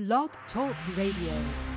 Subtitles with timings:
[0.00, 1.69] Blog Talk Radio.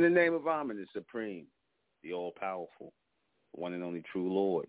[0.00, 1.44] In the name of Amen, the Supreme,
[2.02, 2.90] the All-Powerful,
[3.52, 4.66] the one and only true Lord,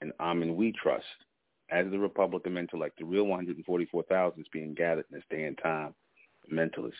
[0.00, 1.04] and Amen we trust,
[1.72, 5.96] as the Republican intellect, the real 144,000 is being gathered in this day and time,
[6.48, 6.92] the mentalists,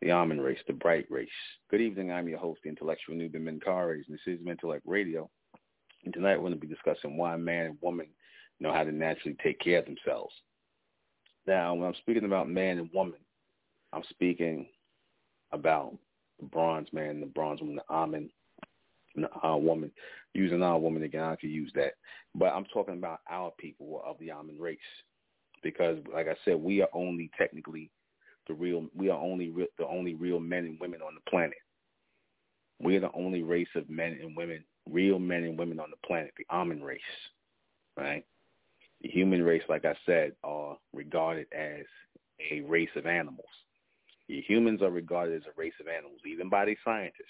[0.00, 1.28] the Amen race, the bright race.
[1.72, 5.28] Good evening, I'm your host, the intellectual Nuben Menkarayzz, and this is Mentellect Radio.
[6.04, 8.06] And tonight we're going to be discussing why man and woman
[8.60, 10.34] know how to naturally take care of themselves.
[11.48, 13.18] Now, when I'm speaking about man and woman,
[13.92, 14.68] I'm speaking
[15.50, 15.92] about
[16.40, 18.30] the bronze man, the bronze woman, the Amen,
[19.14, 19.90] the uh, woman.
[20.34, 21.92] Using our woman again, I could use that.
[22.34, 24.78] But I'm talking about our people of the Amen race.
[25.62, 27.90] Because, like I said, we are only technically
[28.46, 31.56] the real, we are only the only real men and women on the planet.
[32.78, 36.06] We are the only race of men and women, real men and women on the
[36.06, 37.00] planet, the Amen race,
[37.96, 38.24] right?
[39.00, 41.86] The human race, like I said, are regarded as
[42.50, 43.46] a race of animals.
[44.28, 47.24] Humans are regarded as a race of animals, even by the scientists.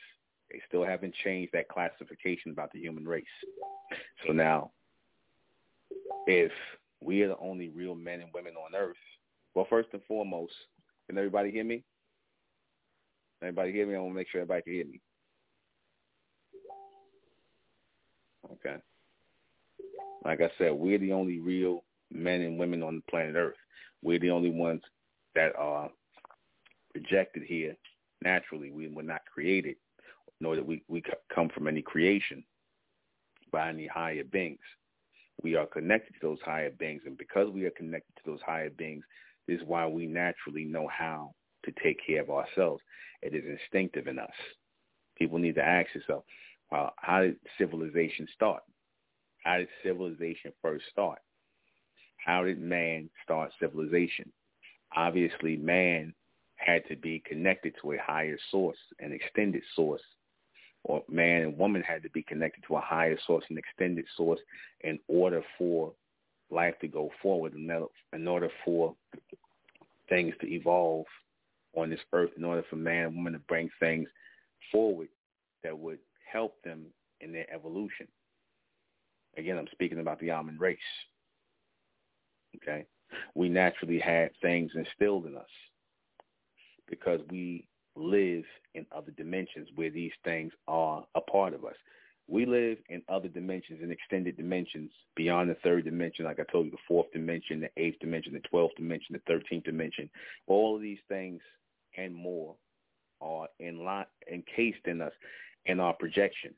[0.50, 3.24] They still haven't changed that classification about the human race.
[4.26, 4.70] So now,
[6.26, 6.52] if
[7.00, 8.96] we are the only real men and women on earth,
[9.54, 10.52] well, first and foremost,
[11.08, 11.84] can everybody hear me?
[13.42, 13.94] Everybody hear me?
[13.94, 15.00] I want to make sure everybody can hear me.
[18.52, 18.76] Okay.
[20.24, 23.56] Like I said, we're the only real men and women on the planet Earth.
[24.02, 24.82] We're the only ones
[25.34, 25.90] that are
[26.96, 27.76] projected here
[28.22, 28.70] naturally.
[28.70, 29.76] We were not created,
[30.40, 31.02] nor that we, we
[31.34, 32.42] come from any creation
[33.52, 34.60] by any higher beings.
[35.42, 38.70] We are connected to those higher beings, and because we are connected to those higher
[38.70, 39.04] beings,
[39.46, 41.34] this is why we naturally know how
[41.66, 42.82] to take care of ourselves.
[43.20, 44.30] It is instinctive in us.
[45.18, 46.24] People need to ask yourself,
[46.72, 48.62] well, how did civilization start?
[49.44, 51.18] How did civilization first start?
[52.24, 54.32] How did man start civilization?
[54.96, 56.14] Obviously, man
[56.66, 60.02] had to be connected to a higher source, an extended source,
[60.82, 64.40] or man and woman had to be connected to a higher source, an extended source,
[64.80, 65.92] in order for
[66.50, 68.94] life to go forward, in order for
[70.08, 71.06] things to evolve
[71.76, 74.08] on this earth, in order for man and woman to bring things
[74.72, 75.08] forward
[75.62, 75.98] that would
[76.30, 76.86] help them
[77.20, 78.08] in their evolution.
[79.36, 80.78] Again, I'm speaking about the Amen race.
[82.56, 82.86] Okay?
[83.34, 85.46] We naturally had things instilled in us
[86.88, 88.44] because we live
[88.74, 91.74] in other dimensions where these things are a part of us.
[92.28, 96.66] We live in other dimensions, in extended dimensions beyond the third dimension, like I told
[96.66, 100.10] you, the fourth dimension, the eighth dimension, the twelfth dimension, the thirteenth dimension.
[100.48, 101.40] All of these things
[101.96, 102.56] and more
[103.20, 105.12] are in line, encased in us
[105.66, 106.52] in our projection.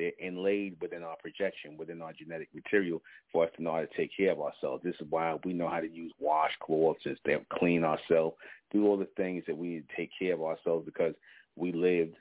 [0.00, 3.96] They're inlaid within our projection, within our genetic material for us to know how to
[3.98, 4.82] take care of ourselves.
[4.82, 7.18] This is why we know how to use washcloths and
[7.50, 8.34] clean ourselves,
[8.72, 11.12] do all the things that we need to take care of ourselves because
[11.54, 12.16] we lived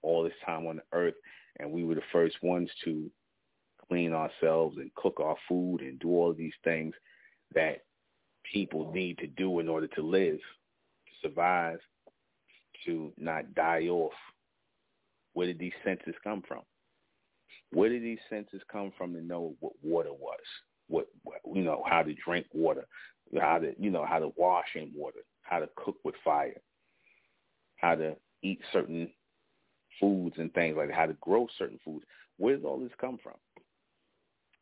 [0.00, 1.16] all this time on the earth
[1.58, 3.10] and we were the first ones to
[3.86, 6.94] clean ourselves and cook our food and do all these things
[7.54, 7.82] that
[8.50, 11.80] people need to do in order to live, to survive,
[12.86, 14.14] to not die off.
[15.34, 16.62] Where did these senses come from?
[17.70, 20.40] Where did these senses come from to know what water was?
[20.88, 22.86] What, what you know, how to drink water,
[23.38, 26.60] how to you know how to wash in water, how to cook with fire,
[27.76, 29.10] how to eat certain
[30.00, 32.04] foods and things like that, how to grow certain foods.
[32.38, 33.34] Where does all this come from?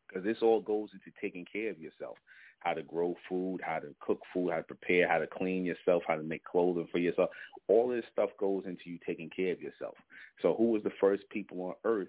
[0.07, 2.17] Because this all goes into taking care of yourself.
[2.59, 6.03] How to grow food, how to cook food, how to prepare, how to clean yourself,
[6.07, 7.29] how to make clothing for yourself.
[7.67, 9.93] All this stuff goes into you taking care of yourself.
[10.41, 12.07] So who was the first people on earth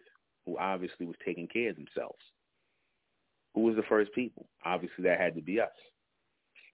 [0.49, 2.19] who obviously was taking care of themselves?
[3.55, 4.47] Who was the first people?
[4.65, 5.69] Obviously that had to be us.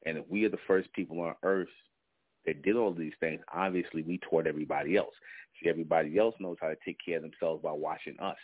[0.06, 1.68] And if we are the first people on earth
[2.46, 5.14] that did all these things, obviously we taught everybody else.
[5.60, 8.36] See, everybody else knows how to take care of themselves by watching us,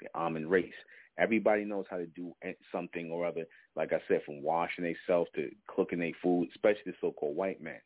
[0.00, 0.72] the Amen race.
[1.18, 2.32] Everybody knows how to do
[2.72, 3.44] something or other,
[3.76, 7.80] like I said, from washing themselves to cooking their food, especially the so-called white man.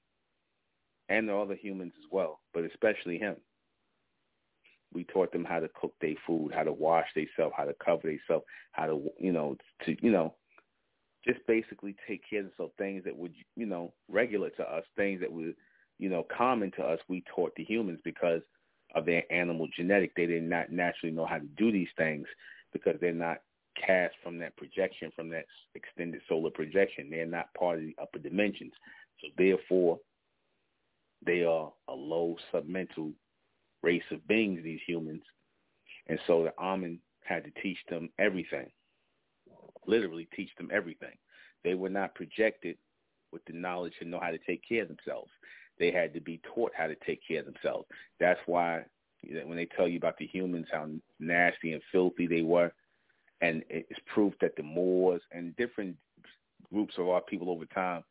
[1.08, 3.36] And the other humans as well, but especially him.
[4.92, 8.08] We taught them how to cook their food, how to wash themselves, how to cover
[8.08, 10.34] themselves, how to, you know, to, you know,
[11.26, 15.20] just basically take care of themselves, things that would, you know, regular to us, things
[15.20, 15.54] that would,
[15.98, 18.40] you know, common to us, we taught the humans because
[18.94, 20.14] of their animal genetic.
[20.14, 22.26] They did not naturally know how to do these things
[22.72, 23.38] because they're not
[23.86, 27.10] cast from that projection, from that extended solar projection.
[27.10, 28.72] They're not part of the upper dimensions.
[29.20, 29.98] So therefore,
[31.24, 33.12] they are a low submental
[33.82, 35.22] race of beings, these humans.
[36.08, 38.70] And so the Amen had to teach them everything,
[39.86, 41.16] literally teach them everything.
[41.64, 42.76] They were not projected
[43.32, 45.30] with the knowledge to know how to take care of themselves.
[45.78, 47.86] they had to be taught how to take care of themselves.
[48.20, 48.84] That's why
[49.44, 50.88] when they tell you about the humans, how
[51.18, 52.72] nasty and filthy they were,
[53.40, 55.96] and it's proof that the Moors and different
[56.72, 58.02] groups of our people over time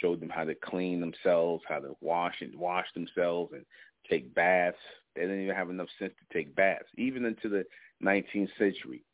[0.00, 3.64] showed them how to clean themselves, how to wash and wash themselves and
[4.08, 4.76] take baths.
[5.14, 6.88] They didn't even have enough sense to take baths.
[6.96, 7.64] Even into the
[8.02, 9.04] 19th century,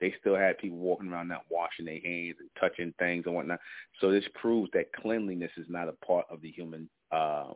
[0.00, 3.60] they still had people walking around not washing their hands and touching things and whatnot.
[4.00, 7.52] So this proves that cleanliness is not a part of the human uh,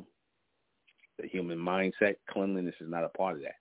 [1.20, 2.14] the human mindset.
[2.30, 3.56] Cleanliness is not a part of that.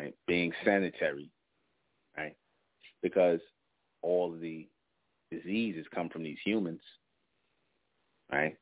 [0.00, 0.14] Right?
[0.26, 1.30] Being sanitary,
[2.16, 2.36] right?
[3.02, 3.40] Because
[4.02, 4.68] all the
[5.30, 6.82] diseases come from these humans,
[8.30, 8.56] right?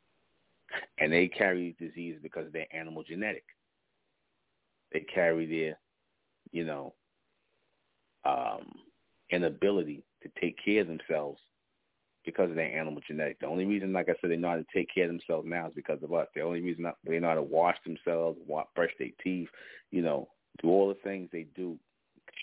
[0.99, 3.45] And they carry disease because they're animal genetic.
[4.93, 5.79] They carry their,
[6.53, 6.95] you know,
[8.25, 8.73] um,
[9.31, 11.41] inability to take care of themselves
[12.25, 13.39] because of their animal genetic.
[13.41, 15.69] The only reason, like I said, they know how to take care of themselves now
[15.69, 16.27] is because of us.
[16.35, 18.39] The only reason they know how to wash themselves,
[18.75, 19.49] brush their teeth,
[19.91, 20.29] you know,
[20.63, 21.79] do all the things they do,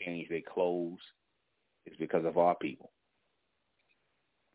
[0.04, 1.00] change their clothes,
[1.86, 2.92] is because of our people.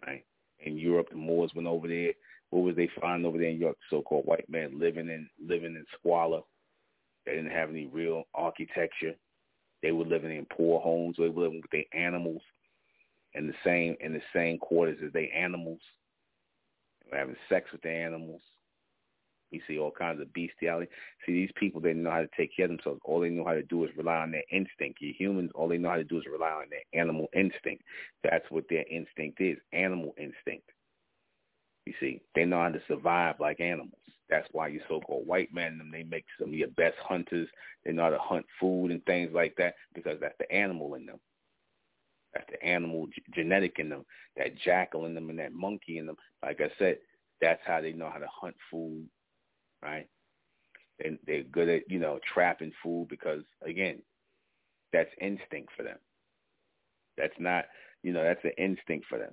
[0.07, 0.25] Right?
[0.61, 2.13] In Europe, the Moors went over there.
[2.51, 3.79] What was they find over there in Europe?
[3.89, 6.41] So-called white men living in living in squalor.
[7.27, 9.15] They didn't have any real architecture.
[9.83, 11.17] They were living in poor homes.
[11.19, 12.43] They were living with their animals
[13.35, 15.81] in the same in the same quarters as their animals.
[17.05, 18.43] They were having sex with their animals.
[19.53, 20.89] We see all kinds of bestiality.
[21.27, 23.01] See, these people didn't know how to take care of themselves.
[23.05, 25.01] All they know how to do is rely on their instinct.
[25.01, 27.83] You humans, all they know how to do is rely on their animal instinct.
[28.23, 30.71] That's what their instinct is, animal instinct.
[31.87, 34.00] You see, they know how to survive like animals.
[34.31, 37.49] That's why you so-called white men, them they make some of your best hunters.
[37.85, 41.05] They know how to hunt food and things like that because that's the animal in
[41.07, 41.19] them.
[42.33, 46.07] That's the animal g- genetic in them, that jackal in them and that monkey in
[46.07, 46.17] them.
[46.45, 46.99] Like I said,
[47.41, 49.09] that's how they know how to hunt food,
[49.83, 50.07] right?
[51.05, 54.01] And they're good at, you know, trapping food because, again,
[54.93, 55.99] that's instinct for them.
[57.17, 57.65] That's not,
[58.05, 59.33] you know, that's an instinct for them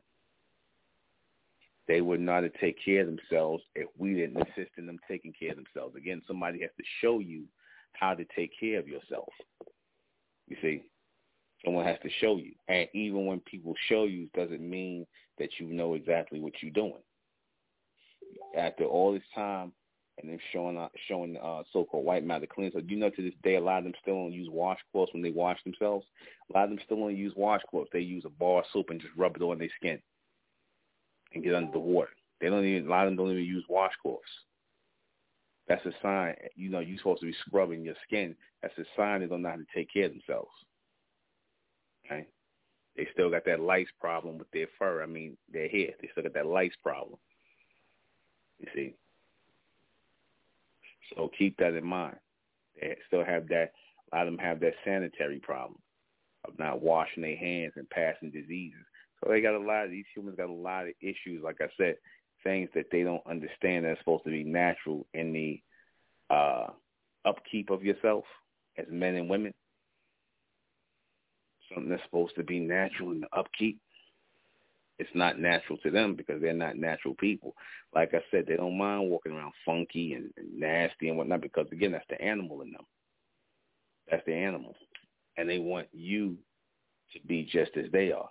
[1.88, 5.52] they would not take care of themselves if we didn't assist in them taking care
[5.52, 5.96] of themselves.
[5.96, 7.44] Again, somebody has to show you
[7.94, 9.30] how to take care of yourself.
[10.48, 10.84] You see,
[11.64, 15.06] someone has to show you, and even when people show you, doesn't mean
[15.40, 17.02] that you know exactly what you're doing.
[18.58, 19.72] After all this time,
[20.20, 22.72] and then showing uh, showing uh, so-called white matter to clean.
[22.74, 25.22] So you know to this day, a lot of them still don't use washcloths when
[25.22, 26.06] they wash themselves.
[26.50, 27.92] A lot of them still don't use washcloths.
[27.94, 30.02] They use a bar of soap and just rub it on their skin
[31.38, 32.10] and get under the water.
[32.42, 34.20] They don't even a lot of them don't even use washcloths.
[35.68, 36.36] That's a sign.
[36.56, 38.36] You know, you're supposed to be scrubbing your skin.
[38.62, 40.52] That's a sign they don't know how to take care of themselves.
[42.06, 42.26] Okay,
[42.96, 45.04] they still got that lice problem with their fur.
[45.04, 45.90] I mean, their hair.
[46.02, 47.20] They still got that lice problem.
[48.60, 48.96] You see.
[51.16, 52.18] So keep that in mind.
[52.80, 53.72] They still have that.
[54.12, 55.80] A lot of them have that sanitary problem
[56.46, 58.80] of not washing their hands and passing diseases.
[59.24, 61.44] So they got a lot of these humans got a lot of issues.
[61.44, 61.96] Like I said,
[62.44, 65.62] things that they don't understand that's supposed to be natural in the
[66.30, 66.68] uh,
[67.26, 68.24] upkeep of yourself
[68.78, 69.54] as men and women.
[71.74, 73.80] Something that's supposed to be natural in the upkeep.
[75.00, 77.54] It's not natural to them because they're not natural people.
[77.94, 81.68] Like I said, they don't mind walking around funky and, and nasty and whatnot because
[81.72, 82.86] again, that's the animal in them.
[84.10, 84.74] That's the animal,
[85.36, 86.38] and they want you
[87.14, 88.30] to be just as they are.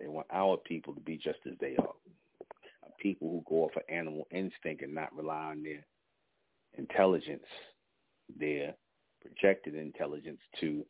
[0.00, 1.94] They want our people to be just as they are.
[3.00, 5.84] People who go off of animal instinct and not rely on their
[6.76, 7.46] intelligence,
[8.38, 8.74] their
[9.20, 10.84] projected intelligence to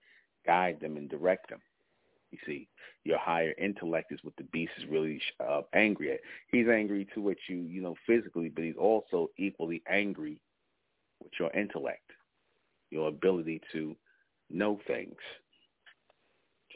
[0.47, 1.61] guide them and direct them.
[2.31, 2.69] You see,
[3.05, 6.21] your higher intellect is what the beast is really uh, angry at.
[6.51, 10.39] He's angry too at you, you know, physically, but he's also equally angry
[11.23, 12.11] with your intellect,
[12.91, 13.97] your ability to
[14.51, 15.17] know things,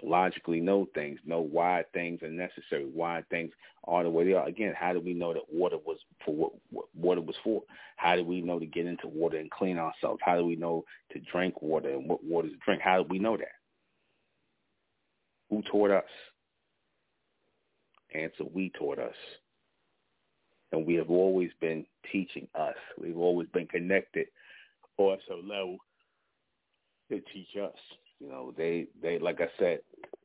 [0.02, 3.52] logically know things, know why things are necessary, why things
[3.85, 4.46] are the way they are.
[4.46, 7.62] Again, how do we know that water was for what, what water was for?
[7.96, 10.20] How do we know to get into water and clean ourselves?
[10.24, 12.81] How do we know to drink water and what water to drink?
[12.83, 13.46] How do we know that?
[15.50, 16.05] Who taught us?
[18.14, 19.14] Answer, we taught us.
[20.72, 22.76] And we have always been teaching us.
[22.98, 24.26] We've always been connected
[24.96, 25.78] on some level
[27.11, 27.76] to teach us.
[28.22, 29.80] You know, they they like I said,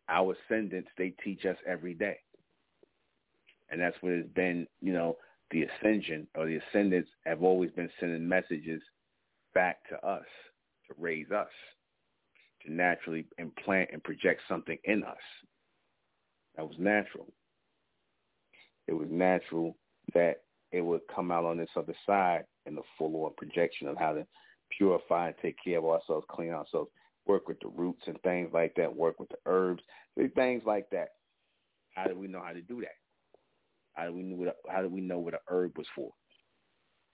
[0.08, 2.18] our ascendants they teach us every day,
[3.70, 4.68] and that's what has been.
[4.82, 5.18] You know,
[5.50, 8.82] the ascension or the ascendants have always been sending messages
[9.56, 10.26] back to us
[10.88, 11.50] to raise us,
[12.66, 15.18] to naturally implant and project something in us.
[16.56, 17.28] That was natural.
[18.88, 19.76] It was natural
[20.14, 23.98] that it would come out on this other side in the full on projection of
[23.98, 24.28] how to
[24.78, 26.92] purify and take care of ourselves, clean ourselves,
[27.28, 29.84] work with the roots and things like that, work with the herbs,
[30.36, 31.10] things like that.
[31.96, 32.96] How do we know how to do that?
[33.94, 36.12] How do we know what how do we know what a herb was for?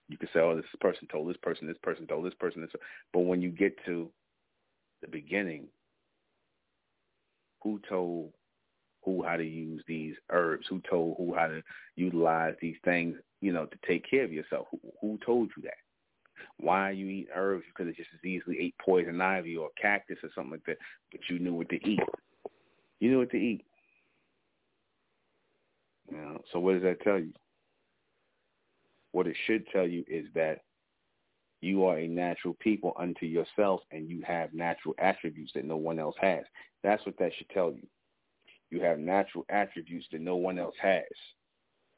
[0.09, 2.71] You can say, oh, this person told this person, this person told this person, this.
[3.13, 4.11] But when you get to
[5.01, 5.67] the beginning,
[7.61, 8.33] who told
[9.03, 10.65] who how to use these herbs?
[10.69, 11.61] Who told who how to
[11.95, 14.67] utilize these things, you know, to take care of yourself?
[14.71, 15.82] Who, who told you that?
[16.57, 17.65] Why you eat herbs?
[17.67, 20.77] Because it just as easily ate poison ivy or cactus or something like that,
[21.11, 21.99] but you knew what to eat.
[22.99, 23.65] You knew what to eat.
[26.11, 27.33] You know, so what does that tell you?
[29.11, 30.59] What it should tell you is that
[31.61, 35.97] you are a natural people unto yourself and you have natural attributes that no one
[35.97, 36.43] else has.
[36.83, 37.87] That's what that should tell you.
[38.69, 41.03] You have natural attributes that no one else has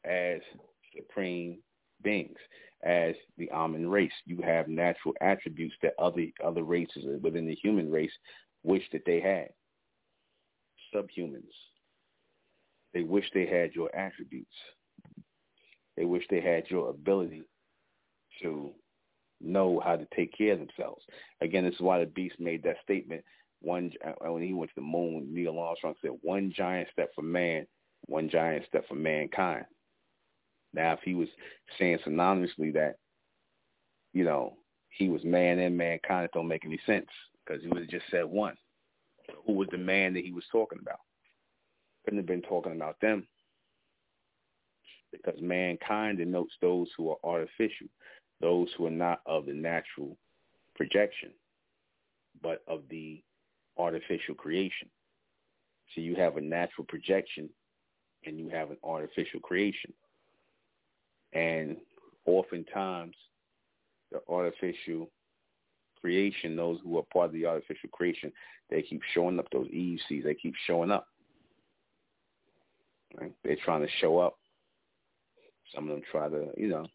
[0.04, 0.40] as
[0.96, 1.58] supreme
[2.04, 2.38] beings,
[2.84, 4.12] as the Amun race.
[4.26, 8.12] You have natural attributes that other other races within the human race
[8.64, 9.50] wish that they had.
[10.94, 11.44] Subhumans.
[12.94, 14.56] They wish they had your attributes.
[15.98, 17.44] They wish they had your ability
[18.42, 18.72] to
[19.42, 21.04] know how to take care of themselves.
[21.42, 23.24] Again, this is why the beast made that statement
[23.62, 27.24] one uh, when he went to the moon, Neil Armstrong said, "One giant step for
[27.24, 27.66] man,
[28.06, 29.66] one giant step for mankind."
[30.76, 31.30] Now, if he was
[31.80, 32.98] saying synonymously that,
[34.14, 34.58] you know,
[34.90, 37.08] he was man and mankind, it don't make any sense
[37.46, 38.56] because he would have just said one.
[39.46, 41.00] who was the man that he was talking about?
[42.04, 43.26] Couldn't have been talking about them
[45.12, 47.88] because mankind denotes those who are artificial,
[48.42, 50.18] those who are not of the natural
[50.76, 51.32] projection,
[52.42, 53.24] but of the
[53.78, 54.90] artificial creation.
[55.94, 57.50] So you have a natural projection
[58.26, 59.94] and you have an artificial creation.
[61.36, 61.78] And
[62.26, 63.16] oftentimes
[64.12, 65.10] the artificial
[66.00, 68.32] creation, those who are part of the artificial creation,
[68.70, 71.08] they keep showing up, those EUCs, they keep showing up.
[73.20, 73.34] Right?
[73.44, 74.38] They're trying to show up.
[75.74, 76.88] Some of them try to, you know,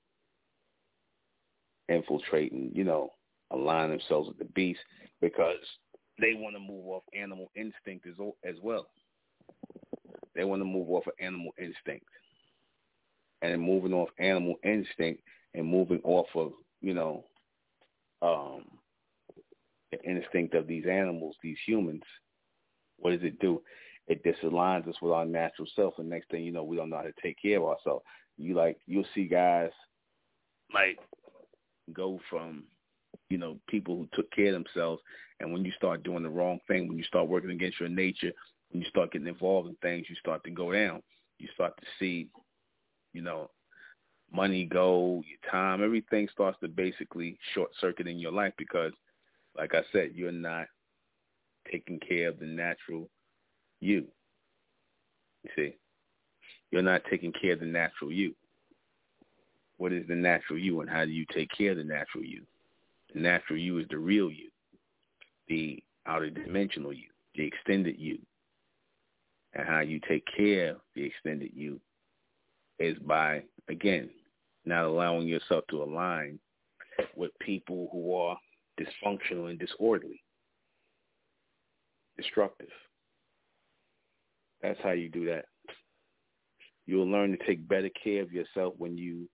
[1.88, 3.12] infiltrate and, you know,
[3.50, 4.81] align themselves with the beast
[5.20, 5.57] because
[6.20, 8.87] they want to move off animal instinct as, as well.
[10.35, 12.07] They want to move off of animal instinct.
[13.42, 15.22] And moving off animal instinct
[15.55, 17.24] and moving off of, you know,
[18.22, 18.64] um,
[19.92, 22.03] the instinct of these animals, these humans,
[22.98, 23.62] what does it do?
[24.09, 25.94] It disaligns us with our natural self.
[25.98, 28.05] And next thing you know, we don't know how to take care of ourselves.
[28.37, 29.70] You like, you'll see guys
[30.72, 30.98] like
[31.92, 32.64] go from
[33.31, 35.00] you know, people who took care of themselves.
[35.38, 38.33] And when you start doing the wrong thing, when you start working against your nature,
[38.70, 41.00] when you start getting involved in things, you start to go down.
[41.38, 42.29] You start to see,
[43.12, 43.51] you know,
[44.33, 48.92] money go, your time, everything starts to basically short circuit in your life because,
[49.57, 50.66] like I said, you're not
[51.70, 53.09] taking care of the natural
[53.81, 54.07] you.
[55.44, 55.77] You see,
[56.70, 58.35] you're not taking care of the natural you.
[59.79, 62.42] What is the natural you and how do you take care of the natural you?
[63.14, 64.51] The natural you is the real you,
[65.49, 68.18] the outer dimensional you, the extended you.
[69.55, 71.81] And how you take care of the extended you
[72.81, 74.11] is by, again,
[74.64, 76.38] not allowing yourself to align
[77.14, 78.37] with people who are
[78.81, 80.23] dysfunctional and disorderly,
[82.16, 82.71] destructive.
[84.62, 85.45] That's how you do that.
[86.87, 89.29] You'll learn to take better care of yourself when you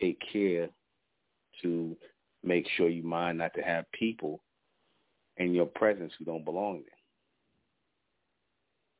[0.00, 0.68] take care
[1.62, 1.96] to
[2.44, 4.42] make sure you mind not to have people
[5.38, 6.82] in your presence who don't belong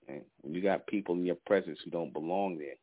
[0.08, 0.16] there.
[0.16, 0.24] Okay?
[0.40, 2.74] When you got people in your presence who don't belong there,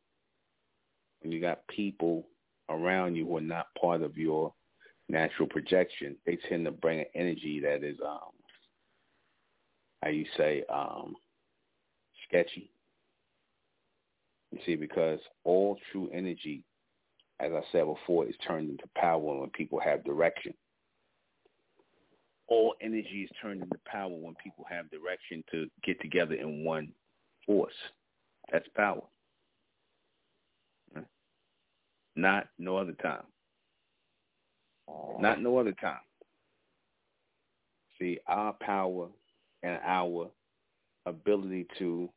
[1.20, 2.26] when you got people
[2.68, 4.52] around you who are not part of your
[5.08, 8.32] natural projection, they tend to bring an energy that is, um,
[10.02, 11.14] how you say, um,
[12.28, 12.70] sketchy.
[14.52, 16.64] You see, because all true energy
[17.40, 20.54] as I said before, is turned into power when people have direction.
[22.48, 26.92] All energy is turned into power when people have direction to get together in one
[27.44, 27.74] force.
[28.52, 29.02] That's power.
[32.16, 33.24] Not no other time.
[34.88, 35.18] Oh.
[35.20, 36.00] Not no other time.
[37.98, 39.08] See, our power
[39.62, 40.30] and our
[41.06, 42.08] ability to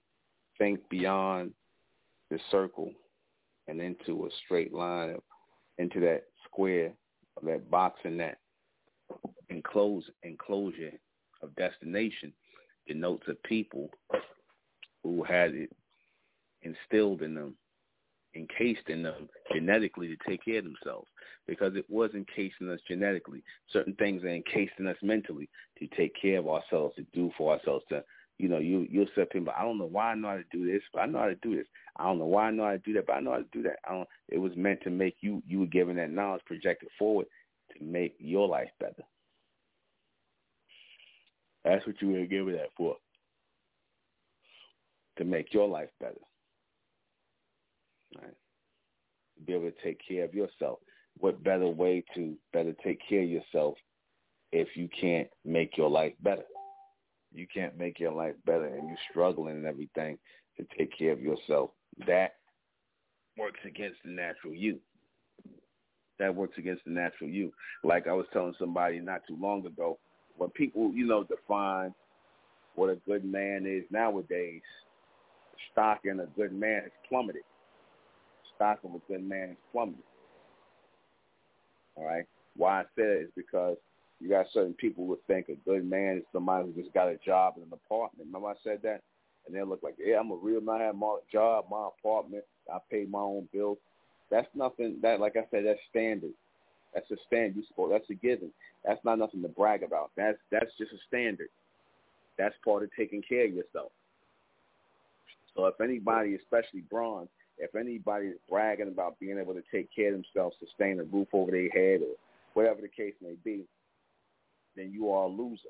[0.57, 1.51] think beyond
[2.29, 2.91] the circle
[3.67, 5.15] and into a straight line
[5.77, 6.91] into that square
[7.43, 8.37] that box and that
[9.49, 10.91] enclose enclosure
[11.41, 12.33] of destination
[12.87, 13.89] denotes a people
[15.03, 15.71] who had it
[16.63, 17.55] instilled in them
[18.35, 21.07] encased in them genetically to take care of themselves
[21.47, 23.43] because it was encased in us genetically.
[23.71, 27.53] Certain things are encased in us mentally to take care of ourselves, to do for
[27.53, 28.03] ourselves, to
[28.37, 30.65] you know, you you'll say people, I don't know why I know how to do
[30.65, 31.67] this, but I know how to do this.
[31.97, 33.45] I don't know why I know how to do that, but I know how to
[33.51, 33.79] do that.
[33.87, 37.27] I don't it was meant to make you you were given that knowledge projected forward
[37.77, 39.03] to make your life better.
[41.65, 42.95] That's what you were given that for.
[45.17, 46.15] To make your life better.
[48.17, 48.33] Right.
[49.45, 50.79] Be able to take care of yourself.
[51.19, 53.75] What better way to better take care of yourself
[54.51, 56.45] if you can't make your life better?
[57.31, 60.17] You can't make your life better and you're struggling and everything
[60.57, 61.71] to take care of yourself.
[62.07, 62.35] That
[63.37, 64.79] works against the natural you.
[66.17, 67.51] That works against the natural you.
[67.83, 69.99] Like I was telling somebody not too long ago,
[70.37, 71.93] when people, you know, define
[72.75, 74.61] what a good man is nowadays,
[75.71, 77.43] stock in a good man has plummeted.
[78.59, 80.03] Stock of a good man has plummeted.
[81.95, 82.25] All right.
[82.57, 83.77] Why I say that is because
[84.19, 87.17] you got certain people who think a good man is somebody who just got a
[87.25, 88.27] job in an apartment.
[88.27, 89.01] Remember I said that?
[89.47, 90.81] And they look like, yeah, I'm a real man.
[90.81, 92.43] I have my job, my apartment.
[92.71, 93.77] I pay my own bills.
[94.29, 94.97] That's nothing.
[95.01, 96.33] That, like I said, that's standard.
[96.93, 97.55] That's a standard.
[97.55, 97.91] You support.
[97.91, 98.51] That's a given.
[98.83, 100.11] That's not nothing to brag about.
[100.17, 101.47] That's that's just a standard.
[102.37, 103.91] That's part of taking care of yourself.
[105.55, 107.27] So if anybody, especially Braun,
[107.59, 111.27] if anybody is bragging about being able to take care of themselves, sustain a roof
[111.33, 112.15] over their head, or
[112.53, 113.65] whatever the case may be,
[114.75, 115.69] then you are a loser.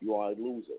[0.00, 0.78] You are a loser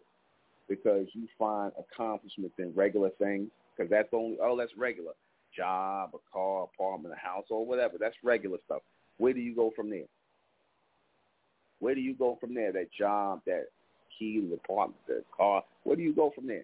[0.67, 5.13] because you find accomplishments in regular things because that's only oh that's regular
[5.55, 7.95] job, a car, apartment, a house, or whatever.
[7.99, 8.82] That's regular stuff.
[9.17, 10.05] Where do you go from there?
[11.79, 12.71] Where do you go from there?
[12.71, 13.65] That job, that
[14.17, 15.63] key, the apartment, the car.
[15.84, 16.63] Where do you go from there?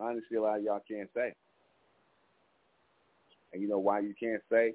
[0.00, 1.34] Honestly, a lot of y'all can't say.
[3.52, 4.74] And you know why you can't say?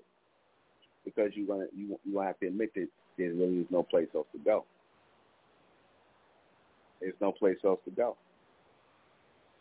[1.06, 4.28] Because you're gonna you you have to admit that there really is no place else
[4.32, 4.66] to go.
[7.00, 8.18] There's no place else to go.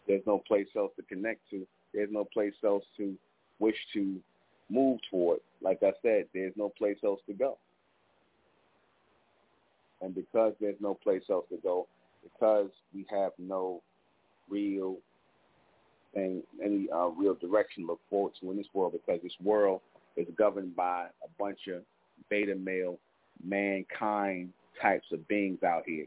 [0.07, 1.66] There's no place else to connect to.
[1.92, 3.14] There's no place else to
[3.59, 4.16] wish to
[4.70, 5.40] move toward.
[5.61, 7.59] Like I said, there's no place else to go.
[10.01, 11.87] And because there's no place else to go,
[12.22, 13.83] because we have no
[14.48, 14.96] real
[16.14, 19.81] thing, any uh, real direction to look forward to in this world, because this world
[20.16, 21.83] is governed by a bunch of
[22.29, 22.98] beta male
[23.44, 26.07] mankind types of beings out here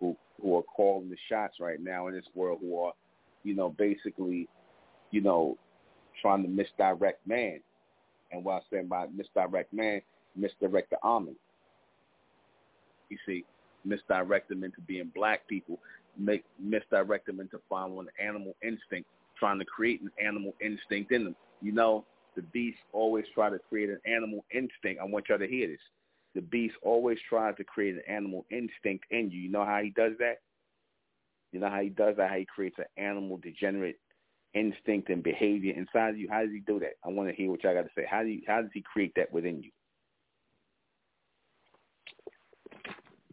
[0.00, 2.92] who who are calling the shots right now in this world who are,
[3.42, 4.48] you know, basically,
[5.10, 5.56] you know,
[6.22, 7.60] trying to misdirect man.
[8.30, 10.00] And what I say by misdirect man,
[10.36, 11.34] misdirect the army.
[13.08, 13.44] You see,
[13.84, 15.78] misdirect them into being black people,
[16.18, 21.36] make misdirect them into following animal instinct, trying to create an animal instinct in them.
[21.62, 22.04] You know,
[22.36, 25.00] the beast always try to create an animal instinct.
[25.00, 25.80] I want y'all to hear this.
[26.34, 29.40] The beast always tries to create an animal instinct in you.
[29.40, 30.38] You know how he does that?
[31.52, 32.30] You know how he does that?
[32.30, 33.98] How he creates an animal degenerate
[34.54, 36.28] instinct and behavior inside of you.
[36.30, 36.94] How does he do that?
[37.04, 38.06] I want to hear what y'all got to say.
[38.08, 39.70] How do you, how does he create that within you?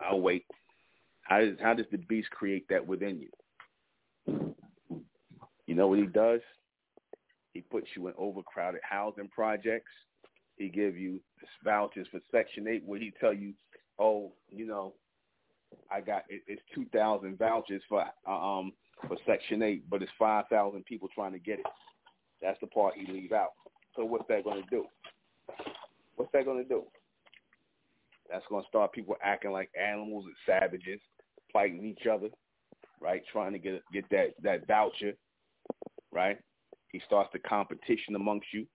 [0.02, 0.46] I'll wait.
[1.26, 4.56] How does how does the beast create that within you?
[5.68, 6.42] You know what he does?
[7.54, 9.92] He puts you in overcrowded housing projects.
[10.58, 11.20] He give you
[11.64, 13.54] vouchers for Section 8 where he tell you,
[14.00, 14.94] oh, you know,
[15.92, 18.72] I got it, it's 2,000 vouchers for um
[19.08, 21.66] for Section 8, but it's 5,000 people trying to get it.
[22.42, 23.52] That's the part he leave out.
[23.96, 24.86] So what's that going to do?
[26.16, 26.84] What's that going to do?
[28.30, 31.00] That's going to start people acting like animals and savages,
[31.56, 32.28] fighting each other,
[33.00, 33.24] right?
[33.32, 35.14] Trying to get get that that voucher,
[36.12, 36.38] right?
[36.90, 38.68] He starts the competition amongst you,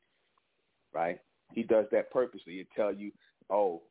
[0.95, 1.18] right?
[1.53, 2.55] He does that purposely.
[2.55, 3.12] He'll tell you,
[3.51, 3.83] oh,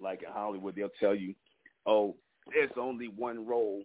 [0.00, 1.34] like in Hollywood, they'll tell you,
[1.84, 2.16] oh,
[2.54, 3.82] there's only one role,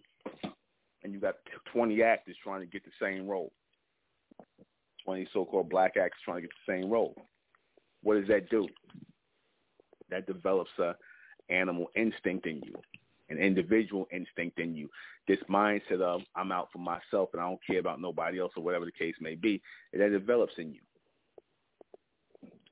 [1.02, 1.34] and you got
[1.74, 3.52] 20 actors trying to get the same role.
[5.04, 7.14] 20 so-called black actors trying to get the same role.
[8.02, 8.66] What does that do?
[10.10, 10.94] That develops a
[11.48, 12.74] animal instinct in you,
[13.28, 14.88] an individual instinct in you.
[15.26, 18.62] This mindset of I'm out for myself and I don't care about nobody else or
[18.62, 19.60] whatever the case may be,
[19.92, 20.80] that develops in you.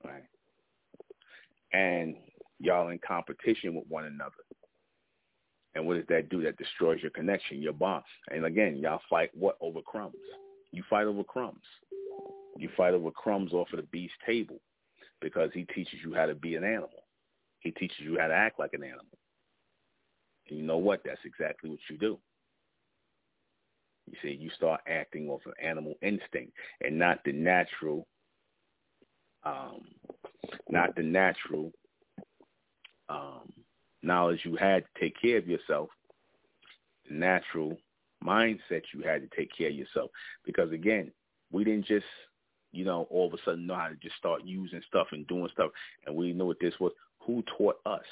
[0.04, 0.24] Right.
[1.72, 2.16] And
[2.60, 4.32] y'all in competition with one another.
[5.74, 6.42] And what does that do?
[6.42, 8.04] That destroys your connection, your bond.
[8.30, 10.14] And again, y'all fight what over crumbs?
[10.70, 11.64] You fight over crumbs.
[12.56, 14.60] You fight over crumbs off of the beast table
[15.20, 16.90] because he teaches you how to be an animal.
[17.58, 19.06] He teaches you how to act like an animal.
[20.48, 21.02] And you know what?
[21.04, 22.18] That's exactly what you do.
[24.06, 28.06] You see, you start acting off an animal instinct and not the natural,
[29.44, 29.80] um,
[30.68, 31.72] not the natural
[33.08, 33.50] um,
[34.02, 35.88] knowledge you had to take care of yourself,
[37.08, 37.78] the natural
[38.22, 40.10] mindset you had to take care of yourself.
[40.44, 41.10] Because again,
[41.50, 42.06] we didn't just,
[42.72, 45.48] you know, all of a sudden know how to just start using stuff and doing
[45.52, 45.70] stuff,
[46.06, 46.92] and we know what this was.
[47.20, 48.04] Who taught us?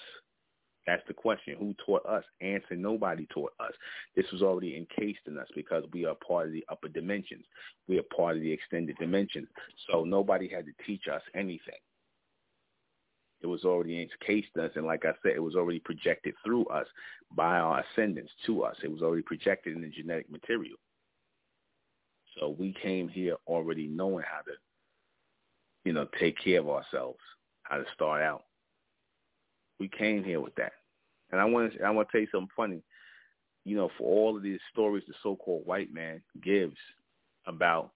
[0.87, 1.57] That's the question.
[1.59, 2.25] Who taught us?
[2.41, 3.73] Answer, nobody taught us.
[4.17, 7.45] This was already encased in us because we are part of the upper dimensions.
[7.89, 9.49] We are part of the extended dimensions.
[9.91, 11.79] So nobody had to teach us anything.
[13.43, 16.65] It was already encased in us, and like I said, it was already projected through
[16.67, 16.87] us
[17.35, 18.77] by our ascendants to us.
[18.85, 20.77] It was already projected in the genetic material.
[22.39, 24.53] So we came here already knowing how to,
[25.85, 27.19] you know, take care of ourselves,
[27.65, 28.45] how to start out.
[29.83, 30.75] We came here with that.
[31.33, 32.83] And I want to I want to tell you something funny.
[33.65, 36.77] You know, for all of these stories the so-called white man gives
[37.49, 37.91] about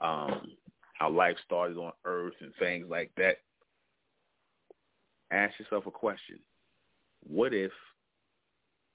[0.00, 0.52] um,
[0.94, 3.36] how life started on Earth and things like that,
[5.30, 6.38] ask yourself a question.
[7.28, 7.72] What if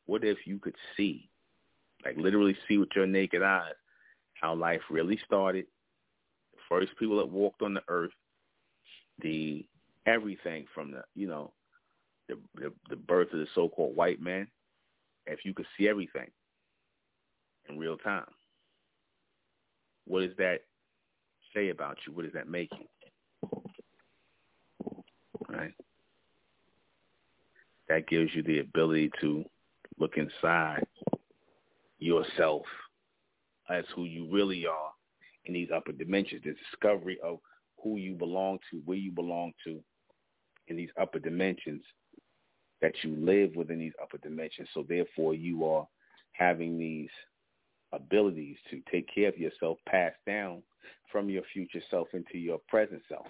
[0.08, 1.30] what if you could see,
[2.04, 3.76] like literally see with your naked eyes,
[4.42, 5.68] how life really started,
[6.54, 8.10] the first people that walked on the earth,
[9.22, 9.68] the
[10.08, 11.52] everything from the you know
[12.32, 14.48] the, the, the birth of the so-called white man,
[15.28, 16.28] if you could see everything
[17.70, 18.26] in real time,
[20.08, 20.62] what does that
[21.54, 22.14] say about you?
[22.14, 23.62] What does that make you?
[25.50, 25.74] Right?
[27.90, 29.44] That gives you the ability to
[30.00, 30.86] look inside
[32.00, 32.64] yourself
[33.70, 34.92] as who you really are
[35.46, 37.40] in these upper dimensions, the discovery of
[37.84, 39.80] who you belong to, where you belong to
[40.68, 41.84] in these upper dimensions
[42.82, 44.70] that you live within these upper dimensions.
[44.74, 45.88] So therefore you are
[46.34, 47.10] having these
[47.94, 50.64] abilities to take care of yourself passed down
[51.12, 53.28] from your future self into your present self.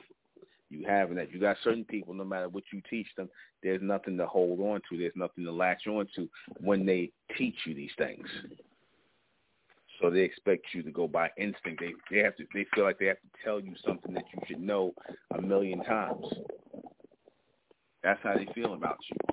[0.70, 1.34] You have that.
[1.34, 3.30] You got certain people, no matter what you teach them,
[3.62, 4.98] there's nothing to hold on to.
[4.98, 6.30] There's nothing to latch on to
[6.62, 8.26] when they teach you these things.
[10.02, 11.82] So they expect you to go by instinct.
[11.82, 12.46] They they have to.
[12.54, 14.94] They feel like they have to tell you something that you should know
[15.38, 16.26] a million times.
[18.02, 19.31] That's how they feel about you.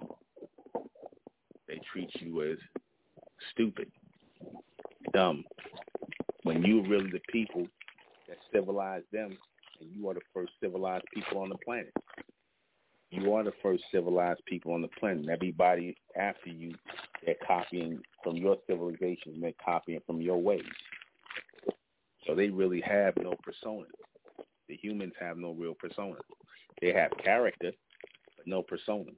[1.95, 2.59] They treat you as
[3.53, 3.91] stupid,
[5.13, 5.45] dumb,
[6.43, 7.67] when you're really the people
[8.29, 9.37] that civilized them,
[9.81, 11.93] and you are the first civilized people on the planet.
[13.11, 15.29] You are the first civilized people on the planet.
[15.31, 16.75] Everybody after you,
[17.25, 20.63] they're copying from your civilization, and they're copying from your ways.
[22.27, 23.87] So they really have no persona.
[24.69, 26.19] The humans have no real persona.
[26.83, 27.73] They have character,
[28.37, 29.11] but no persona.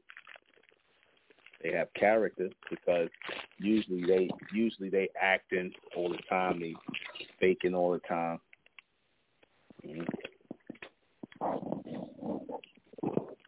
[1.63, 3.09] They have character because
[3.59, 6.75] usually they usually they acting all the time, they
[7.39, 8.41] faking all the time.
[9.87, 10.05] Mm-hmm.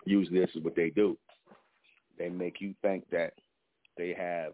[0.04, 1.16] Usually this is what they do.
[2.18, 3.32] They make you think that
[3.96, 4.52] they have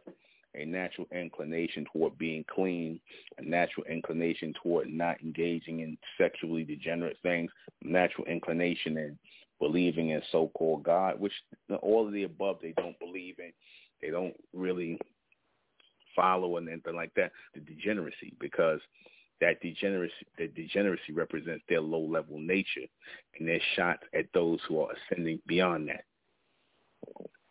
[0.55, 3.01] a natural inclination toward being clean,
[3.39, 7.51] a natural inclination toward not engaging in sexually degenerate things,
[7.83, 9.19] natural inclination in
[9.59, 11.33] believing in so-called God, which
[11.83, 13.53] all of the above they don't believe in.
[14.01, 14.99] They don't really
[16.15, 17.33] follow and anything like that.
[17.55, 18.81] The degeneracy, because
[19.41, 22.87] that degeneracy, the degeneracy represents their low-level nature,
[23.39, 26.05] and they're shots at those who are ascending beyond that.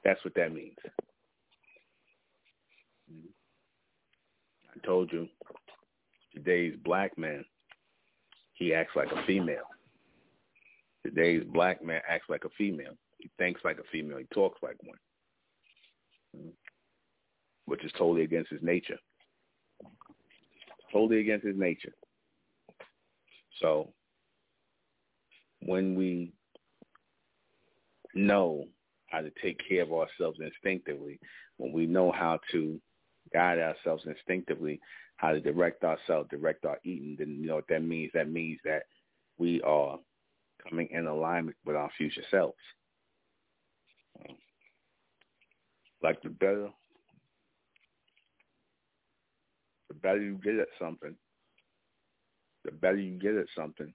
[0.03, 0.77] That's what that means.
[4.73, 5.27] I told you,
[6.33, 7.43] today's black man,
[8.53, 9.65] he acts like a female.
[11.05, 12.97] Today's black man acts like a female.
[13.17, 14.17] He thinks like a female.
[14.17, 14.97] He talks like one,
[16.35, 16.49] mm-hmm.
[17.65, 18.97] which is totally against his nature.
[20.91, 21.93] Totally against his nature.
[23.59, 23.91] So
[25.61, 26.31] when we
[28.13, 28.65] know
[29.07, 31.19] how to take care of ourselves instinctively,
[31.57, 32.79] when we know how to
[33.33, 34.79] guide ourselves instinctively,
[35.17, 38.11] how to direct ourselves, direct our eating, then you know what that means.
[38.13, 38.83] That means that
[39.37, 39.97] we are
[40.67, 42.55] coming in alignment with our future selves.
[46.01, 46.69] Like the better,
[49.89, 51.15] the better you get at something,
[52.65, 53.93] the better you get at something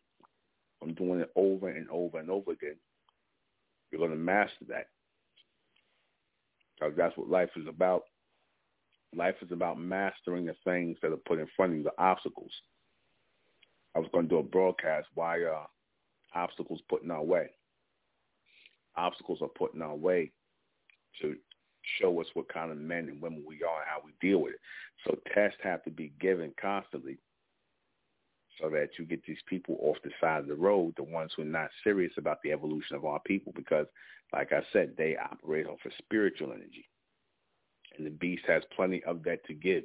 [0.81, 2.77] from doing it over and over and over again,
[3.91, 4.87] you're going to master that.
[6.79, 8.03] Because that's what life is about.
[9.15, 12.51] Life is about mastering the things that are put in front of you, the obstacles.
[13.95, 15.67] I was going to do a broadcast why uh,
[16.35, 17.51] obstacles put in our way.
[18.97, 20.31] Obstacles are put in our way
[21.21, 21.37] to
[22.01, 24.55] show us what kind of men and women we are and how we deal with
[24.55, 24.61] it.
[25.05, 27.19] So tests have to be given constantly
[28.61, 31.43] so that you get these people off the side of the road, the ones who
[31.43, 33.87] are not serious about the evolution of our people, because,
[34.33, 36.89] like I said, they operate off of spiritual energy.
[37.97, 39.85] And the beast has plenty of that to give.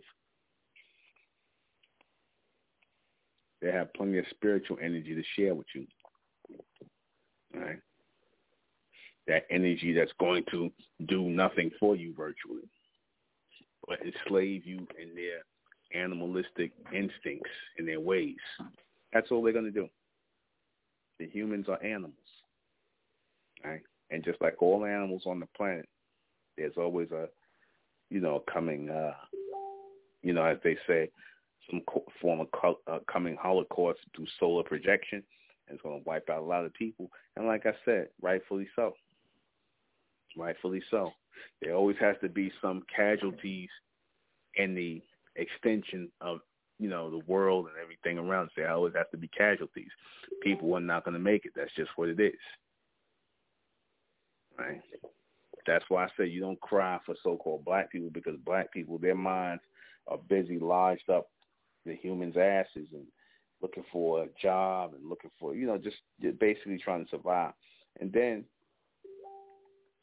[3.62, 5.88] They have plenty of spiritual energy to share with you.
[7.62, 7.80] Right?
[9.28, 10.72] That energy that's going to
[11.08, 12.70] do nothing for you virtually,
[13.88, 15.44] but enslave you in their
[15.94, 18.36] animalistic instincts and their ways.
[19.14, 19.88] That's all they're going to do.
[21.20, 22.14] The humans are animals.
[23.64, 23.82] Right?
[24.12, 25.88] And just like all animals on the planet,
[26.58, 27.28] there's always a,
[28.10, 29.14] you know, coming, uh,
[30.24, 31.10] you know, as they say,
[31.70, 31.82] some
[32.22, 35.24] form of uh, coming holocaust through solar projection.
[35.70, 37.10] It's going to wipe out a lot of people.
[37.36, 38.94] And like I said, rightfully so.
[40.38, 41.12] Rightfully so.
[41.62, 43.70] There always has to be some casualties
[44.56, 45.02] in the
[45.36, 46.40] extension of
[46.80, 48.50] you know the world and everything around.
[48.56, 49.90] There always has to be casualties.
[50.44, 51.54] People are not going to make it.
[51.56, 52.34] That's just what it is.
[54.58, 54.82] Right.
[55.66, 59.16] That's why I say you don't cry for so-called black people because black people, their
[59.16, 59.62] minds
[60.08, 61.28] are busy lodged up
[61.86, 63.06] the humans' asses and
[63.62, 65.98] looking for a job and looking for, you know, just
[66.40, 67.54] basically trying to survive.
[68.00, 68.44] And then,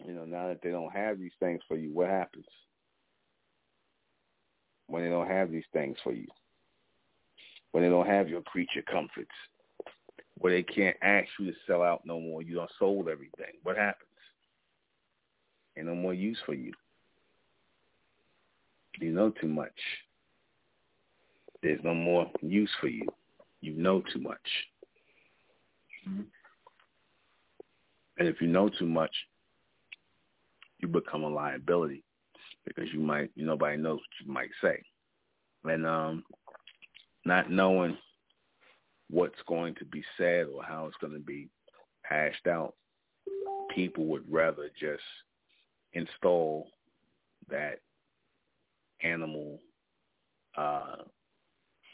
[0.04, 2.46] you know, now that they don't have these things for you, what happens?
[4.86, 6.26] when they don't have these things for you,
[7.72, 9.30] when they don't have your creature comforts,
[10.38, 12.42] where they can't ask you to sell out no more.
[12.42, 13.54] You don't sold everything.
[13.62, 14.10] What happens?
[15.76, 16.72] Ain't no more use for you.
[19.00, 19.72] You know too much.
[21.62, 23.06] There's no more use for you.
[23.64, 24.46] You know too much.
[26.06, 26.20] Mm-hmm.
[28.18, 29.10] And if you know too much,
[30.80, 32.04] you become a liability
[32.66, 34.82] because you might nobody knows what you might say,
[35.64, 36.24] and um,
[37.24, 37.96] not knowing
[39.08, 41.48] what's going to be said or how it's going to be
[42.02, 42.74] hashed out,
[43.74, 45.02] people would rather just
[45.94, 46.66] install
[47.48, 47.78] that
[49.02, 49.58] animal
[50.58, 50.96] uh,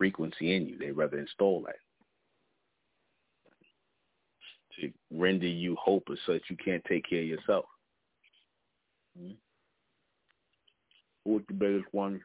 [0.01, 0.79] frequency in you.
[0.79, 1.77] They'd rather install that
[4.81, 7.67] to render you hopeless so that you can't take care of yourself.
[9.21, 9.35] Mm-hmm
[11.25, 12.21] who was the biggest one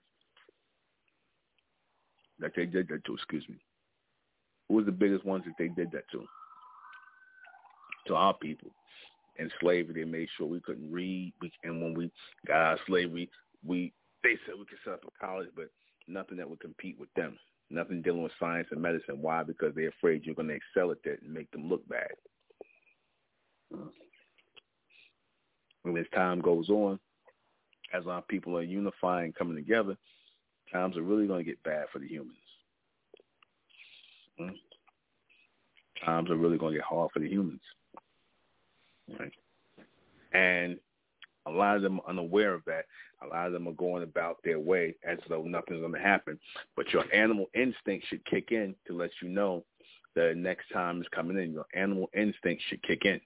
[2.39, 3.13] that they did that to?
[3.13, 3.57] Excuse me.
[4.67, 6.25] Who was the biggest ones that they did that to?
[8.07, 8.71] To our people.
[9.37, 11.33] In slavery, they made sure we couldn't read.
[11.41, 12.09] We, and when we
[12.47, 13.29] got out of slavery,
[13.65, 13.91] we
[14.23, 15.69] they said we could set up a college, but
[16.07, 17.37] nothing that would compete with them.
[17.69, 19.21] Nothing dealing with science and medicine.
[19.21, 19.43] Why?
[19.43, 22.11] Because they're afraid you're going to excel at that and make them look bad.
[25.83, 26.99] And as time goes on,
[27.93, 29.97] as our people are unifying, coming together,
[30.71, 32.37] times are really going to get bad for the humans.
[34.39, 34.55] Mm?
[36.03, 37.61] Times are really going to get hard for the humans.
[39.19, 39.31] Right?
[40.33, 40.77] And
[41.45, 42.85] a lot of them are unaware of that.
[43.23, 46.39] A lot of them are going about their way as though nothing's going to happen.
[46.75, 49.63] But your animal instinct should kick in to let you know
[50.15, 51.51] the next time is coming in.
[51.51, 53.19] Your animal instinct should kick in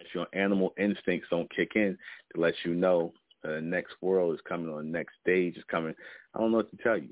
[0.00, 1.96] if your animal instincts don't kick in
[2.34, 3.12] to let you know
[3.42, 5.94] the next world is coming or the next stage is coming,
[6.34, 7.10] I don't know what to tell you.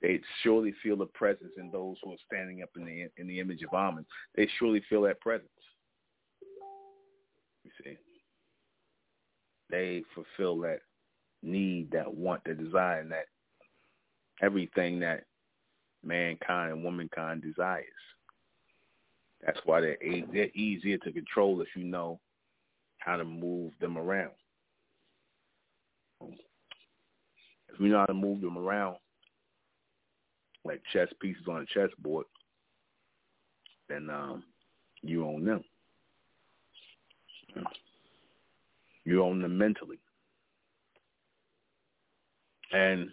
[0.00, 3.40] They surely feel the presence in those who are standing up in the in the
[3.40, 4.06] image of Amen.
[4.36, 5.50] They surely feel that presence.
[9.70, 10.80] They fulfill that
[11.42, 13.26] need, that want, that desire, and that
[14.42, 15.24] everything that
[16.02, 17.84] mankind and womankind desires.
[19.44, 19.98] That's why they're
[20.32, 22.18] they're easier to control if you know
[22.98, 24.32] how to move them around.
[26.20, 28.96] If you know how to move them around,
[30.64, 32.26] like chess pieces on a chessboard,
[33.88, 34.42] then um,
[35.02, 35.62] you own them.
[39.08, 39.98] You own them mentally.
[42.72, 43.08] And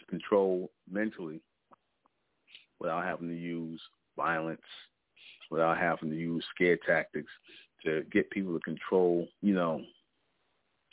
[0.00, 1.40] to control mentally
[2.80, 3.80] without having to use
[4.16, 4.60] violence,
[5.48, 7.30] without having to use scare tactics
[7.84, 9.80] to get people to control, you know,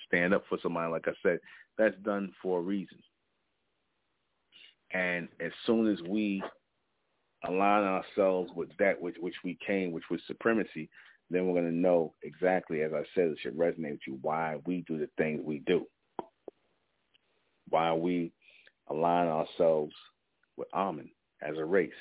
[0.07, 0.91] stand up for somebody.
[0.91, 1.39] Like I said,
[1.79, 2.99] that's done for a reason.
[4.93, 6.43] And as soon as we
[7.47, 10.87] align ourselves with that which which we came, which was supremacy,
[11.29, 14.57] then we're going to know exactly, as I said, it should resonate with you, why
[14.65, 15.85] we do the things we do.
[17.69, 18.31] Why we
[18.89, 19.93] align ourselves
[20.55, 21.09] with Amen
[21.41, 21.91] as a race.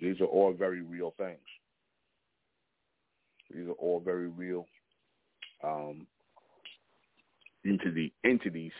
[0.00, 1.38] These are all very real things.
[3.50, 4.66] These are all very real
[5.62, 6.06] um,
[7.64, 8.72] the entities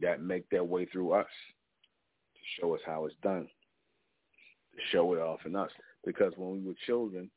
[0.00, 1.26] that make their way through us
[2.34, 3.48] to show us how it's done,
[4.92, 5.70] show it off in us.
[6.04, 7.30] Because when we were children,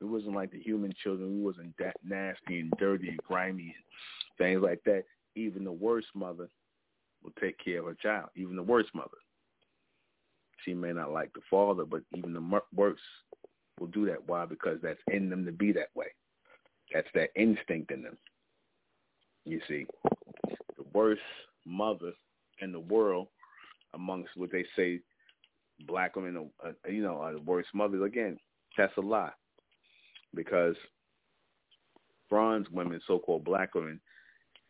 [0.00, 1.38] it wasn't like the human children.
[1.38, 5.04] We wasn't that nasty and dirty and grimy and things like that.
[5.34, 6.48] Even the worst mother
[7.22, 8.28] will take care of her child.
[8.36, 9.18] Even the worst mother.
[10.64, 13.00] She may not like the father, but even the worst
[13.78, 14.26] will do that.
[14.26, 14.46] Why?
[14.46, 16.06] Because that's in them to be that way.
[16.92, 18.16] That's that instinct in them.
[19.44, 19.86] You see,
[20.76, 21.20] the worst
[21.64, 22.12] mother
[22.60, 23.28] in the world
[23.94, 25.00] amongst what they say
[25.86, 28.02] black women, uh, you know, are the worst mothers.
[28.02, 28.38] Again,
[28.76, 29.32] that's a lie
[30.34, 30.76] because
[32.28, 34.00] bronze women, so-called black women,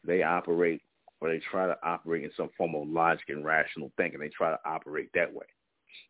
[0.04, 0.82] they operate
[1.20, 4.20] or they try to operate in some form of logic and rational thinking.
[4.20, 5.46] They try to operate that way.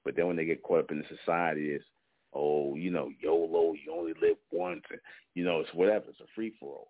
[0.05, 1.83] But then when they get caught up in the society, is
[2.33, 5.01] oh, you know, YOLO, you only live once, and
[5.35, 6.07] you know, it's whatever.
[6.09, 6.89] It's a free for all.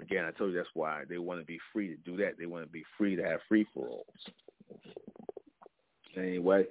[0.00, 2.38] Again, I told you that's why they want to be free to do that.
[2.38, 4.06] They want to be free to have free for alls.
[6.16, 6.64] Anyway,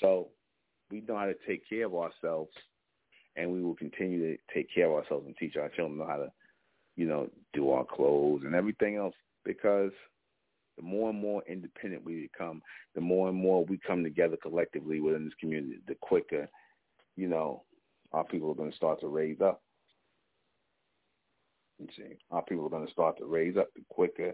[0.00, 0.28] so
[0.90, 2.52] we know how to take care of ourselves,
[3.36, 6.32] and we will continue to take care of ourselves and teach our children how to,
[6.96, 9.92] you know, do our clothes and everything else because
[10.76, 12.60] the more and more independent we become,
[12.94, 16.48] the more and more we come together collectively within this community, the quicker,
[17.16, 17.62] you know,
[18.12, 19.62] our people are going to start to raise up.
[21.78, 23.68] You see, our people are going to start to raise up.
[23.74, 24.32] The quicker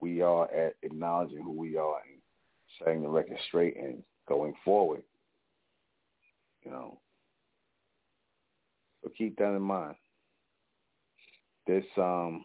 [0.00, 2.17] we are at acknowledging who we are and
[2.78, 5.02] setting the record straight and going forward,
[6.64, 6.98] you know.
[9.02, 9.94] So keep that in mind.
[11.66, 12.44] This um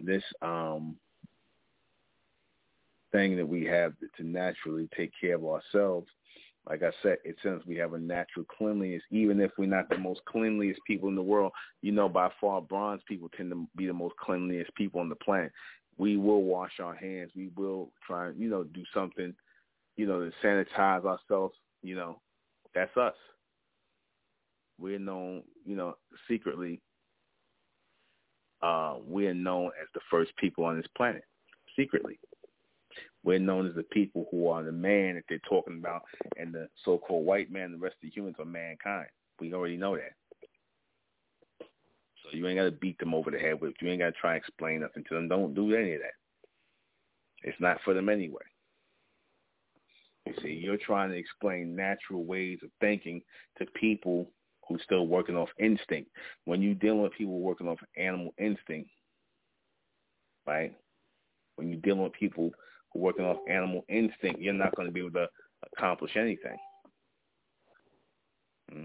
[0.00, 0.96] this um
[3.12, 6.08] thing that we have to naturally take care of ourselves.
[6.68, 9.98] Like I said, it seems we have a natural cleanliness, even if we're not the
[9.98, 11.52] most cleanliest people in the world.
[11.82, 15.14] You know, by far, bronze people tend to be the most cleanliest people on the
[15.16, 15.52] planet.
[15.96, 17.30] We will wash our hands.
[17.36, 19.34] We will try, and, you know, do something,
[19.96, 21.54] you know, to sanitize ourselves.
[21.82, 22.20] You know,
[22.74, 23.14] that's us.
[24.78, 25.96] We're known, you know,
[26.28, 26.80] secretly.
[28.62, 31.24] Uh, we're known as the first people on this planet,
[31.76, 32.18] secretly.
[33.22, 36.02] We're known as the people who are the man that they're talking about,
[36.38, 37.72] and the so-called white man.
[37.72, 39.06] The rest of the humans are mankind.
[39.40, 40.12] We already know that.
[42.24, 43.74] So you ain't got to beat them over the head with.
[43.80, 45.28] You ain't got to try and explain nothing to them.
[45.28, 46.14] Don't do any of that.
[47.42, 48.42] It's not for them anyway.
[50.26, 53.20] You see, you're trying to explain natural ways of thinking
[53.58, 54.30] to people
[54.66, 56.10] who's still working off instinct.
[56.46, 58.88] When you're dealing with people working off animal instinct,
[60.46, 60.74] right?
[61.56, 62.50] When you're dealing with people
[62.92, 65.28] who working off animal instinct, you're not going to be able to
[65.76, 66.56] accomplish anything.
[68.72, 68.84] Hmm.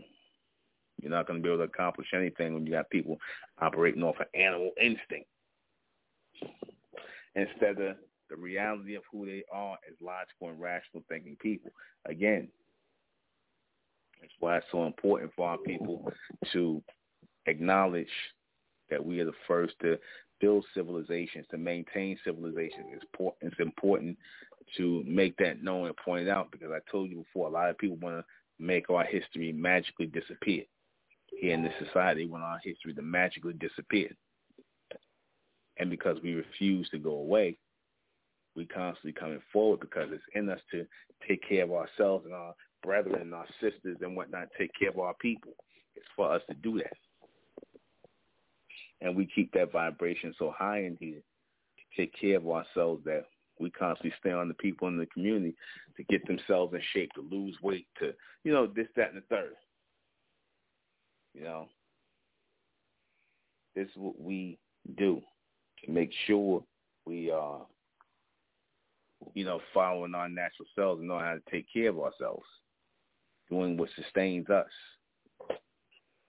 [1.01, 3.17] You're not going to be able to accomplish anything when you got people
[3.61, 5.27] operating off of animal instinct
[7.35, 7.95] instead of
[8.29, 11.71] the reality of who they are as logical and rational thinking people.
[12.05, 12.47] Again,
[14.21, 16.11] that's why it's so important for our people
[16.53, 16.81] to
[17.45, 18.07] acknowledge
[18.89, 19.97] that we are the first to
[20.39, 22.85] build civilizations, to maintain civilizations.
[22.93, 24.17] It's, it's important
[24.77, 27.77] to make that known and pointed out because I told you before, a lot of
[27.77, 28.25] people want to
[28.63, 30.63] make our history magically disappear.
[31.39, 34.09] Here in this society, when our history to magically disappear.
[35.77, 37.57] And because we refuse to go away,
[38.55, 40.85] we constantly coming forward because it's in us to
[41.25, 44.99] take care of ourselves and our brethren and our sisters and whatnot, take care of
[44.99, 45.53] our people.
[45.95, 46.97] It's for us to do that
[49.01, 53.25] and we keep that vibration so high in here to take care of ourselves that
[53.59, 55.55] we constantly stay on the people in the community
[55.97, 58.13] to get themselves in shape, to lose weight, to,
[58.43, 59.53] you know, this, that, and the third.
[61.33, 61.67] You know,
[63.75, 64.57] this is what we
[64.97, 65.21] do
[65.83, 66.63] to make sure
[67.05, 67.65] we are,
[69.33, 72.45] you know, following our natural selves and know how to take care of ourselves,
[73.49, 74.67] doing what sustains us,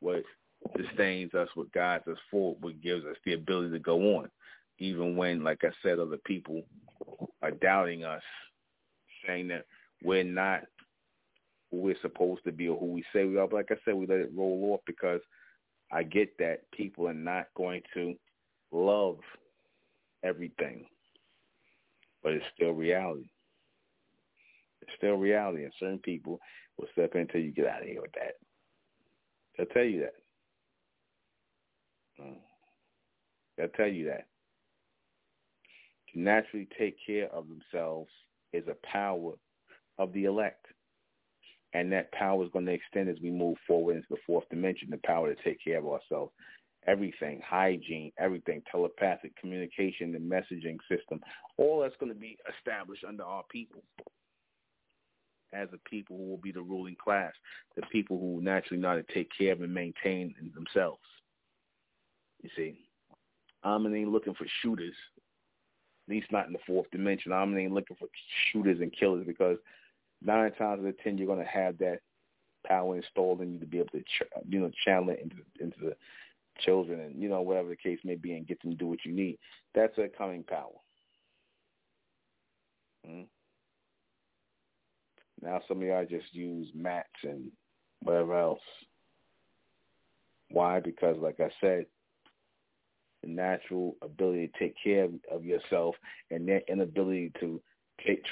[0.00, 0.22] what
[0.76, 4.30] sustains us, what guides us forward, what gives us the ability to go on.
[4.78, 6.62] Even when, like I said, other people
[7.42, 8.22] are doubting us,
[9.26, 9.66] saying that
[10.02, 10.62] we're not
[11.70, 13.46] we're supposed to be or who we say we are.
[13.46, 15.20] But like I said, we let it roll off because
[15.92, 18.14] I get that people are not going to
[18.72, 19.18] love
[20.24, 20.86] everything.
[22.22, 23.30] But it's still reality.
[24.82, 25.64] It's still reality.
[25.64, 26.40] And certain people
[26.76, 28.34] will step in until you get out of here with that.
[29.56, 30.14] They'll tell you that.
[32.22, 32.36] Mm.
[33.60, 34.26] I'll tell you that.
[36.12, 38.10] To naturally take care of themselves
[38.52, 39.32] is a power
[39.98, 40.66] of the elect.
[41.72, 44.90] And that power is going to extend as we move forward into the fourth dimension,
[44.90, 46.32] the power to take care of ourselves.
[46.86, 51.20] Everything, hygiene, everything, telepathic communication, the messaging system,
[51.58, 53.82] all that's going to be established under our people
[55.52, 57.32] as a people who will be the ruling class,
[57.76, 61.02] the people who naturally know how to take care of and maintain themselves.
[62.42, 62.78] You see,
[63.62, 64.94] I'm ain't looking for shooters,
[66.08, 67.32] at least not in the fourth dimension.
[67.32, 68.08] I'm ain't looking for
[68.52, 69.58] shooters and killers because
[70.22, 72.00] nine times out of ten you're going to have that
[72.66, 74.02] power installed in you to be able to,
[74.48, 75.96] you know, channel it into into the
[76.60, 79.04] children and you know whatever the case may be and get them to do what
[79.04, 79.38] you need.
[79.74, 80.68] That's a coming power.
[83.06, 83.22] Hmm?
[85.42, 87.50] Now some of y'all just use mats and
[88.02, 88.60] whatever else.
[90.50, 90.80] Why?
[90.80, 91.86] Because like I said,
[93.22, 95.94] the natural ability to take care of yourself
[96.30, 97.60] and their inability to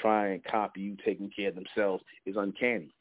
[0.01, 2.93] try and copy you taking care of themselves is uncanny.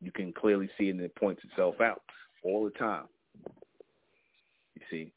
[0.00, 2.02] You can clearly see it and it points itself out
[2.42, 3.04] all the time.
[4.74, 5.12] You see,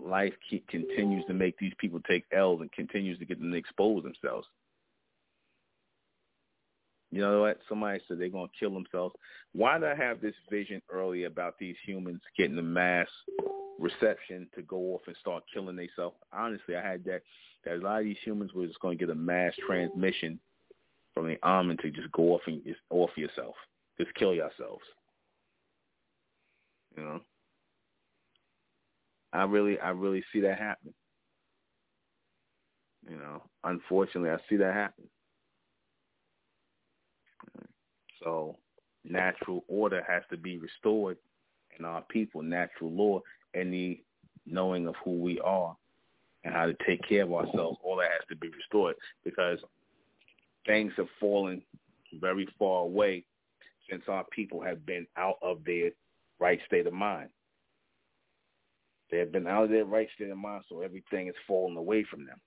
[0.00, 3.56] life keep, continues to make these people take L's and continues to get them to
[3.56, 4.46] expose themselves.
[7.10, 7.60] You know what?
[7.68, 9.14] Somebody said they're going to kill themselves.
[9.52, 13.06] Why did I have this vision earlier about these humans getting a mass
[13.78, 16.16] reception to go off and start killing themselves?
[16.32, 17.22] Honestly, I had that,
[17.64, 20.38] that a lot of these humans were just going to get a mass transmission
[21.14, 23.54] from the almond to just go off and just off yourself.
[23.98, 24.82] Just kill yourselves.
[26.96, 27.20] You know?
[29.32, 30.94] I really, I really see that happen.
[33.08, 35.04] You know, unfortunately, I see that happen.
[38.22, 38.56] So
[39.04, 41.18] natural order has to be restored
[41.78, 43.20] in our people, natural law,
[43.54, 44.00] the
[44.46, 45.76] knowing of who we are
[46.44, 47.78] and how to take care of ourselves.
[47.82, 49.58] All that has to be restored because
[50.66, 51.62] things have fallen
[52.20, 53.24] very far away
[53.90, 55.90] since our people have been out of their
[56.38, 57.28] right state of mind.
[59.10, 62.04] They have been out of their right state of mind, so everything is falling away
[62.04, 62.40] from them.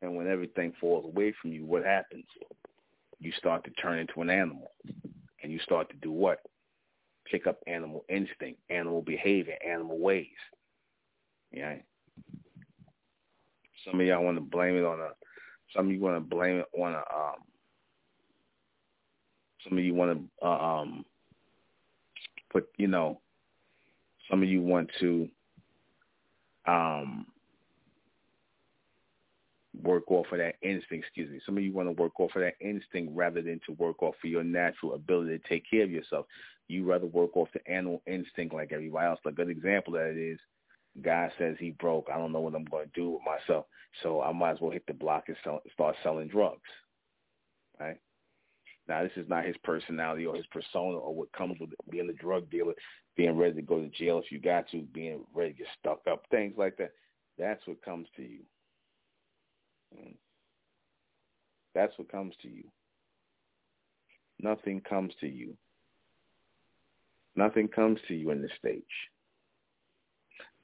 [0.00, 2.24] And when everything falls away from you, what happens?
[3.20, 4.72] you start to turn into an animal.
[5.42, 6.40] And you start to do what?
[7.30, 10.26] Pick up animal instinct, animal behavior, animal ways.
[11.52, 11.76] Yeah.
[13.84, 15.10] Some of y'all want to blame it on a.
[15.74, 16.98] Some of you want to blame it on a.
[16.98, 17.36] Um,
[19.64, 21.04] some of you want to uh, um,
[22.50, 23.20] put, you know.
[24.30, 25.28] Some of you want to
[26.66, 27.26] um,
[29.82, 31.40] work off of that instinct, excuse me.
[31.44, 34.14] Some of you want to work off of that instinct rather than to work off
[34.22, 36.26] of your natural ability to take care of yourself.
[36.68, 39.20] You rather work off the animal instinct like everybody else.
[39.24, 40.38] A good example of that is
[41.02, 42.08] guy says he broke.
[42.12, 43.66] I don't know what I'm going to do with myself.
[44.02, 46.60] So I might as well hit the block and sell, start selling drugs.
[47.80, 47.98] Right?
[48.88, 52.22] Now, this is not his personality or his persona or what comes with being a
[52.22, 52.72] drug dealer,
[53.16, 56.00] being ready to go to jail if you got to, being ready to get stuck
[56.10, 56.92] up, things like that.
[57.38, 58.40] That's what comes to you.
[61.78, 62.64] That's what comes to you.
[64.40, 65.56] Nothing comes to you.
[67.36, 68.82] Nothing comes to you in this stage.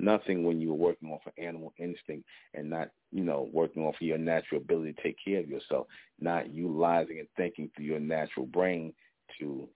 [0.01, 3.95] Nothing when you are working off an animal instinct and not, you know, working off
[4.01, 5.87] your natural ability to take care of yourself,
[6.19, 8.93] not utilizing and thinking through your natural brain
[9.39, 9.69] to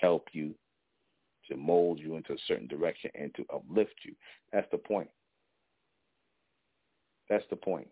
[0.00, 0.54] help you,
[1.50, 4.14] to mold you into a certain direction and to uplift you.
[4.52, 5.10] That's the point.
[7.28, 7.88] That's the point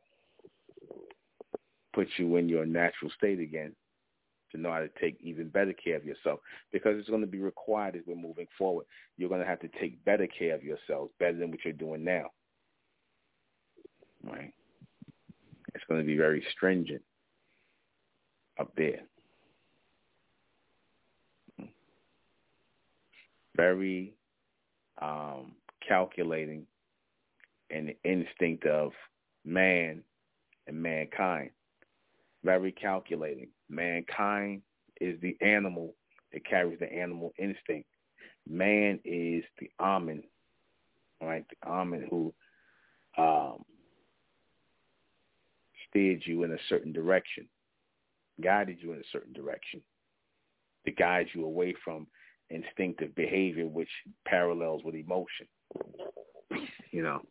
[1.92, 3.74] put you in your natural state again
[4.52, 6.40] to know how to take even better care of yourself
[6.72, 8.86] because it's going to be required as we're moving forward.
[9.16, 12.04] You're going to have to take better care of yourselves, better than what you're doing
[12.04, 12.26] now.
[14.22, 14.52] Right?
[15.74, 17.02] It's going to be very stringent
[18.60, 19.00] up there.
[23.56, 24.14] Very
[25.00, 25.52] um,
[25.86, 26.66] calculating
[27.70, 28.92] and the instinct of
[29.44, 30.02] man
[30.66, 31.50] and mankind
[32.44, 33.48] very calculating.
[33.68, 34.62] Mankind
[35.00, 35.94] is the animal
[36.32, 37.88] that carries the animal instinct.
[38.48, 40.22] Man is the Amun,
[41.20, 41.44] right?
[41.48, 42.34] The Amun who
[43.16, 43.64] um,
[45.88, 47.46] steered you in a certain direction,
[48.42, 49.80] guided you in a certain direction,
[50.86, 52.06] to guide you away from
[52.50, 53.88] instinctive behavior, which
[54.26, 55.46] parallels with emotion.
[56.90, 57.22] You know,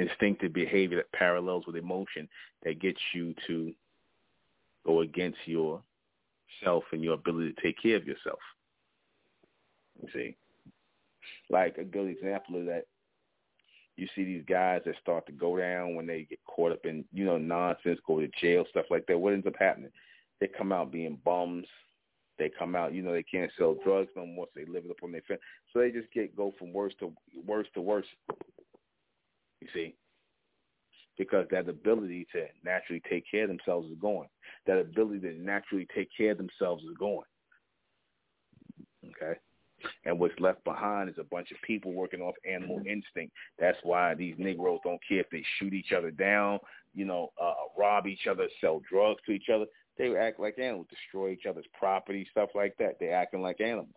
[0.00, 2.28] instinctive behavior that parallels with emotion
[2.64, 3.72] that gets you to
[4.86, 5.82] go against yourself
[6.92, 8.38] and your ability to take care of yourself.
[10.02, 10.36] You see?
[11.50, 12.86] Like a good example of that,
[13.96, 17.04] you see these guys that start to go down when they get caught up in,
[17.12, 19.18] you know, nonsense, go to jail, stuff like that.
[19.18, 19.90] What ends up happening?
[20.40, 21.66] they come out being bums.
[22.38, 24.90] They come out, you know, they can't sell drugs no more, so they live it
[24.90, 25.42] up on their family.
[25.72, 27.12] So they just get go from worse to
[27.46, 28.06] worse to worse.
[29.60, 29.94] You see,
[31.20, 34.28] because that ability to naturally take care of themselves is going.
[34.66, 37.26] That ability to naturally take care of themselves is going.
[39.04, 39.38] Okay.
[40.06, 43.34] And what's left behind is a bunch of people working off animal instinct.
[43.58, 46.58] That's why these Negroes don't care if they shoot each other down,
[46.94, 49.66] you know, uh, rob each other, sell drugs to each other.
[49.98, 52.96] They act like animals, destroy each other's property, stuff like that.
[52.98, 53.90] They're acting like animals.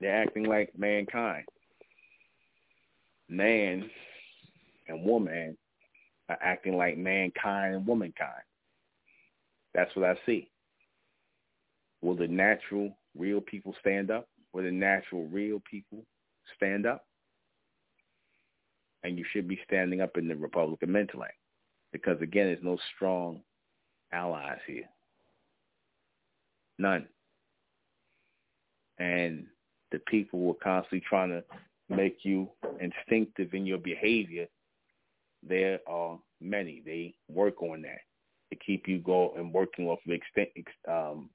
[0.00, 1.44] They're acting like mankind.
[3.28, 3.90] Man
[4.88, 5.56] and woman
[6.28, 8.42] are acting like mankind and womankind.
[9.74, 10.50] That's what I see.
[12.02, 14.28] Will the natural, real people stand up?
[14.52, 16.04] Will the natural, real people
[16.56, 17.04] stand up?
[19.02, 21.36] And you should be standing up in the Republican Mentellect.
[21.92, 23.40] Because again, there's no strong
[24.12, 24.88] allies here.
[26.78, 27.06] None.
[28.98, 29.46] And
[29.92, 31.44] the people who are constantly trying to
[31.88, 32.48] make you
[32.80, 34.46] instinctive in your behavior,
[35.48, 36.82] there are many.
[36.84, 38.00] They work on that
[38.50, 40.48] to keep you go and working off of extent,
[40.88, 41.30] um,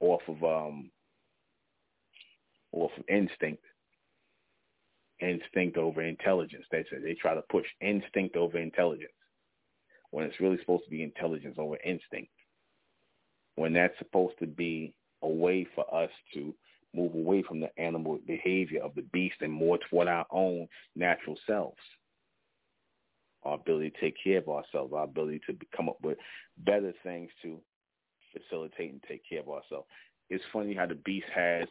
[0.00, 0.90] off of um,
[2.72, 3.62] off of instinct,
[5.20, 6.64] instinct over intelligence.
[6.70, 9.12] They say they try to push instinct over intelligence
[10.10, 12.30] when it's really supposed to be intelligence over instinct.
[13.56, 16.54] When that's supposed to be a way for us to
[16.94, 20.66] move away from the animal behavior of the beast and more toward our own
[20.96, 21.76] natural selves.
[23.48, 26.18] Our ability to take care of ourselves, our ability to come up with
[26.58, 27.58] better things to
[28.32, 29.86] facilitate and take care of ourselves.
[30.28, 31.66] It's funny how the beast has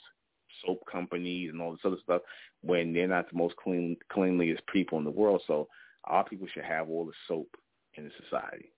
[0.66, 2.22] soap companies and all this other stuff
[2.62, 5.42] when they're not the most clean cleanliest people in the world.
[5.46, 5.68] So
[6.06, 7.56] our people should have all the soap
[7.96, 8.72] in the society.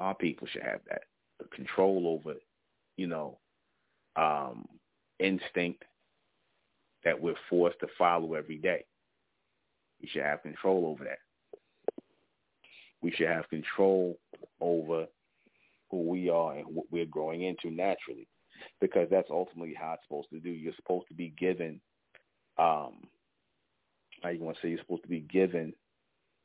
[0.00, 1.02] Our people should have that
[1.38, 2.38] the control over,
[2.96, 3.38] you know,
[4.16, 4.66] um,
[5.18, 5.84] instinct
[7.04, 8.84] that we're forced to follow every day.
[10.00, 11.18] We should have control over that.
[13.02, 14.18] We should have control
[14.60, 15.06] over
[15.90, 18.26] who we are and what we're growing into naturally,
[18.80, 20.50] because that's ultimately how it's supposed to do.
[20.50, 21.80] You're supposed to be given,
[22.58, 23.04] um,
[24.22, 25.72] how you want to say, you're supposed to be given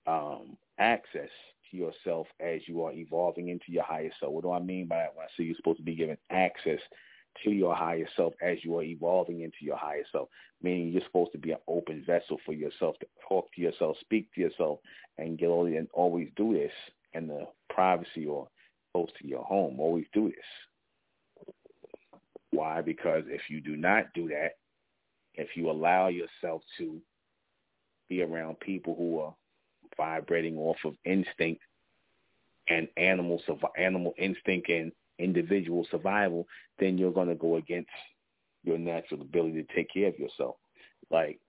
[0.08, 1.30] um, access
[1.70, 4.32] to yourself as you are evolving into your higher self.
[4.32, 6.80] What do I mean by that when I say you're supposed to be given access
[7.43, 10.29] to your higher self as you are evolving into your higher self?
[10.61, 14.27] Meaning you're supposed to be an open vessel for yourself to talk to yourself, speak
[14.36, 14.79] to yourself,
[15.17, 16.71] and get all and always do this
[17.13, 18.47] in the privacy or
[18.93, 19.79] close to your home.
[19.79, 21.45] Always do this.
[22.51, 22.82] Why?
[22.82, 24.57] Because if you do not do that,
[25.36, 27.01] if you allow yourself to
[28.09, 29.34] be around people who are
[29.97, 31.61] vibrating off of instinct
[32.67, 33.41] and animal
[33.77, 34.91] animal instinct and
[35.22, 36.47] individual survival,
[36.80, 37.89] then you're going to go against
[38.63, 40.55] your natural ability to take care of yourself.
[41.09, 41.39] Like,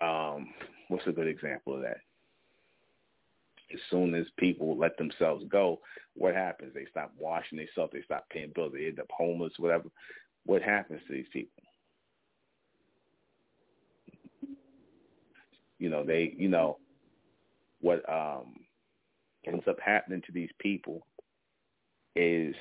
[0.00, 0.48] um,
[0.88, 1.98] what's a good example of that?
[3.72, 5.80] As soon as people let themselves go,
[6.14, 6.72] what happens?
[6.74, 7.92] They stop washing themselves.
[7.92, 8.72] They stop paying bills.
[8.74, 9.88] They end up homeless, whatever.
[10.44, 11.62] What happens to these people?
[15.78, 16.78] You know, they, you know,
[17.80, 18.54] what um,
[19.46, 21.06] ends up happening to these people
[22.16, 22.54] is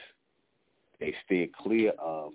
[0.99, 2.34] they stay clear of,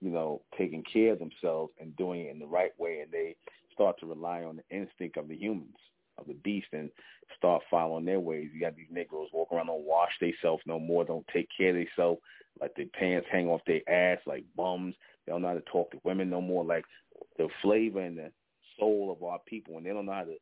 [0.00, 3.36] you know, taking care of themselves and doing it in the right way, and they
[3.72, 5.76] start to rely on the instinct of the humans,
[6.18, 6.90] of the beast, and
[7.36, 8.50] start following their ways.
[8.52, 11.76] You got these Negroes walk around, don't wash themselves no more, don't take care of
[11.76, 12.20] themselves,
[12.60, 14.94] like their pants hang off their ass like bums.
[15.24, 16.64] They don't know how to talk to women no more.
[16.64, 16.84] Like
[17.36, 18.30] the flavor and the
[18.78, 20.36] soul of our people, and they don't know how to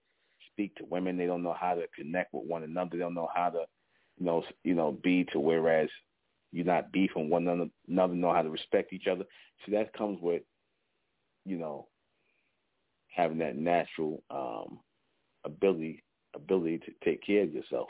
[0.52, 1.16] speak to women.
[1.16, 2.90] They don't know how to connect with one another.
[2.92, 3.64] They don't know how to,
[4.18, 5.88] you know, you know, be to whereas
[6.52, 9.24] you're not beefing one another, know how to respect each other.
[9.64, 10.42] See, that comes with,
[11.44, 11.88] you know,
[13.08, 14.80] having that natural um,
[15.44, 16.02] ability
[16.34, 17.88] ability to take care of yourself.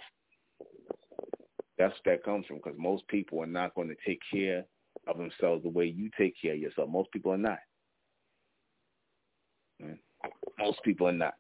[1.79, 4.65] That's that comes from because most people are not going to take care
[5.07, 6.89] of themselves the way you take care of yourself.
[6.89, 7.59] Most people are not.
[10.59, 11.35] Most people are not.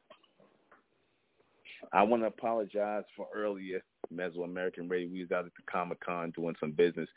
[1.92, 3.82] I want to apologize for earlier
[4.12, 5.08] Mentellect Radio.
[5.08, 7.08] We was out at the Comic Con doing some business.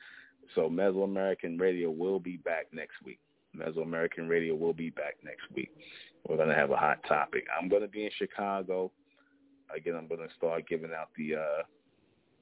[0.56, 3.20] So Mentellect Radio will be back next week.
[3.56, 5.72] Mentellect Radio will be back next week.
[6.28, 7.46] We're to have a hot topic.
[7.58, 8.92] I'm to be in Chicago.
[9.76, 11.64] Again, I'm to start giving out the uh,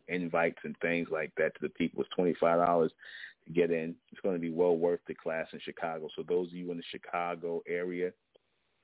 [0.07, 2.03] invites and things like that to the people.
[2.03, 2.89] It's $25
[3.47, 3.95] to get in.
[4.11, 6.07] It's to be well worth the class in Chicago.
[6.15, 8.11] So those of you in the Chicago area,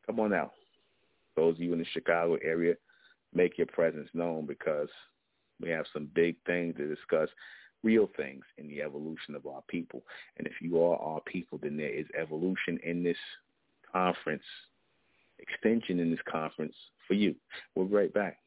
[0.05, 0.51] come on out.
[1.35, 2.75] Those of you in the Chicago area,
[3.33, 4.89] make your presence known because
[5.63, 7.29] We have some big things to discuss,
[7.83, 10.03] real things in the evolution of our people.
[10.37, 13.17] And if you are our people, then there is evolution in this
[13.91, 14.43] conference,
[15.39, 16.75] extension in this conference
[17.07, 17.35] for you.
[17.75, 18.37] We'll be right back.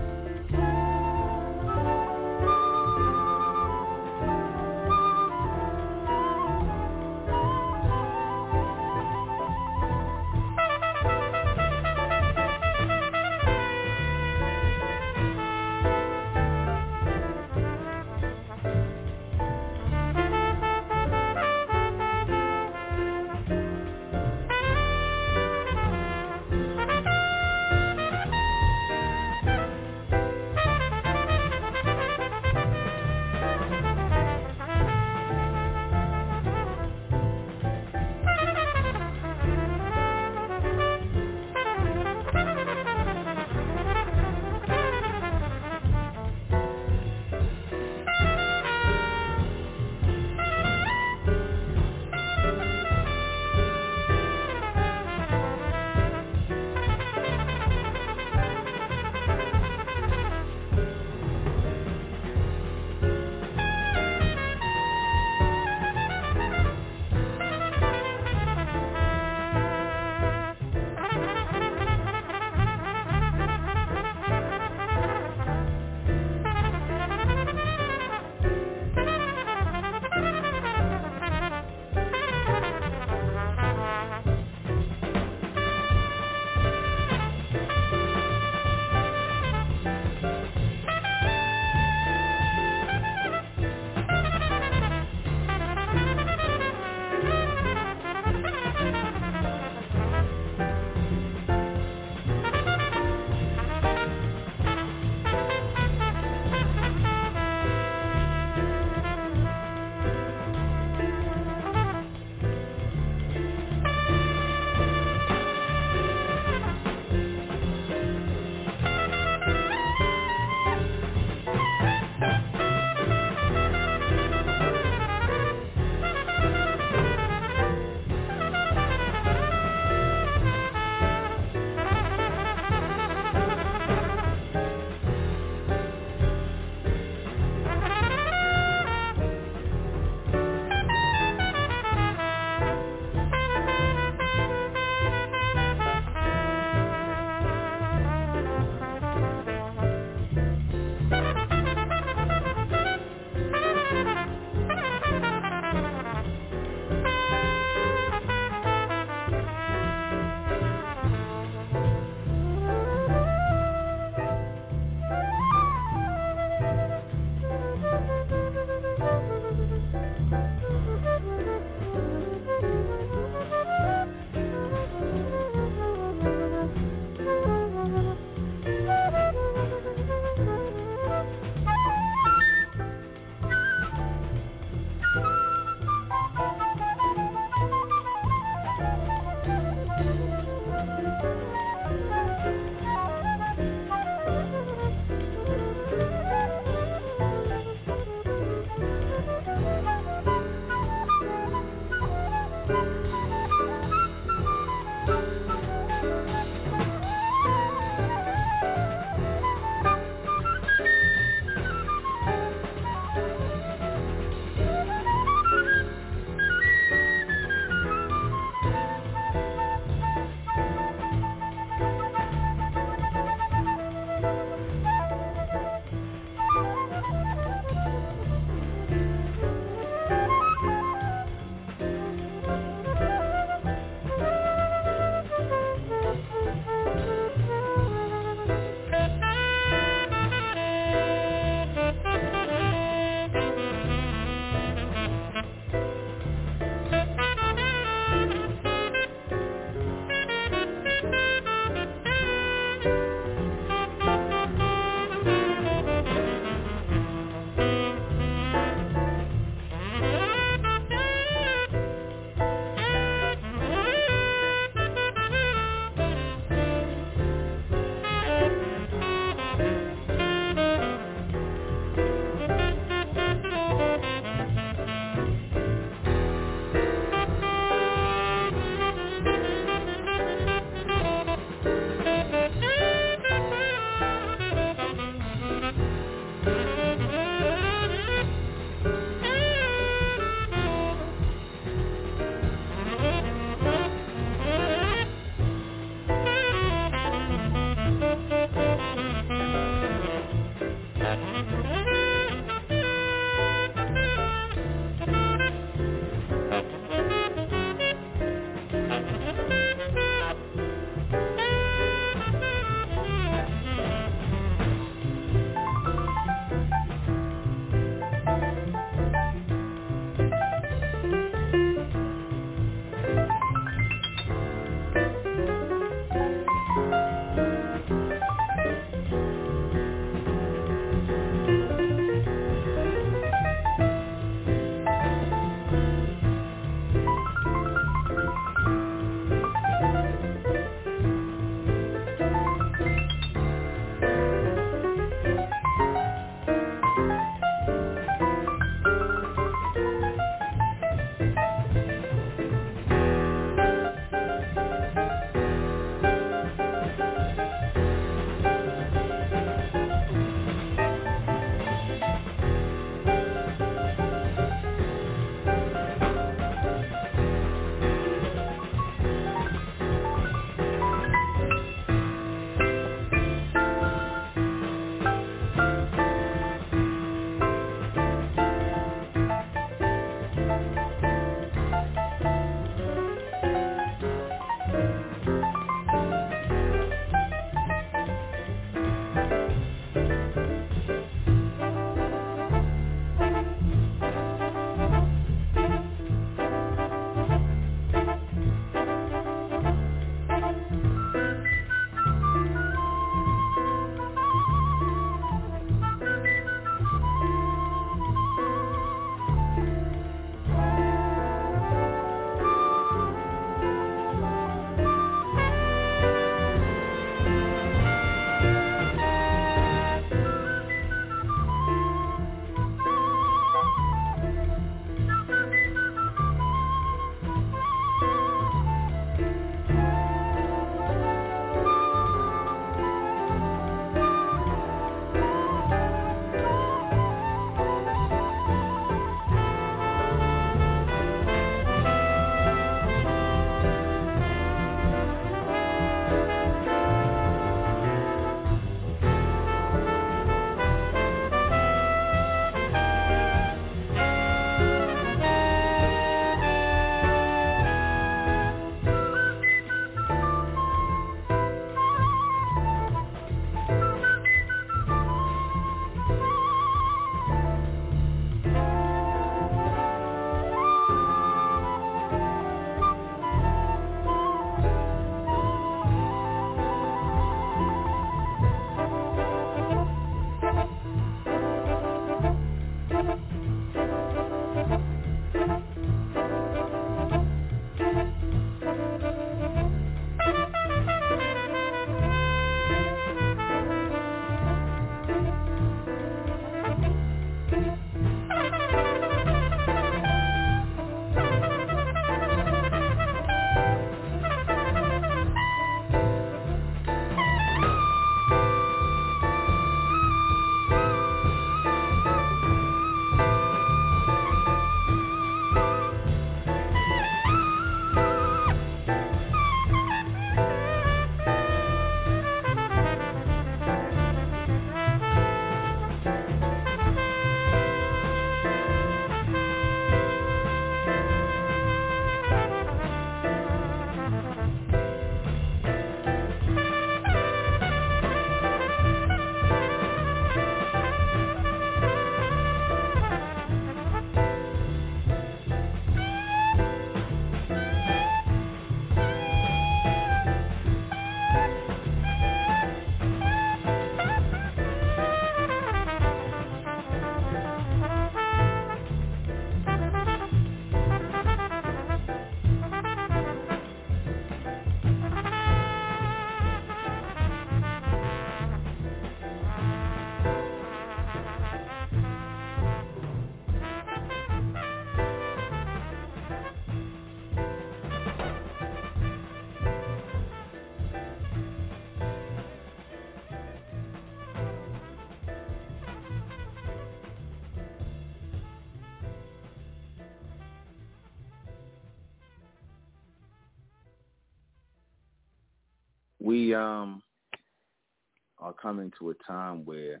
[598.60, 600.00] Coming to a time where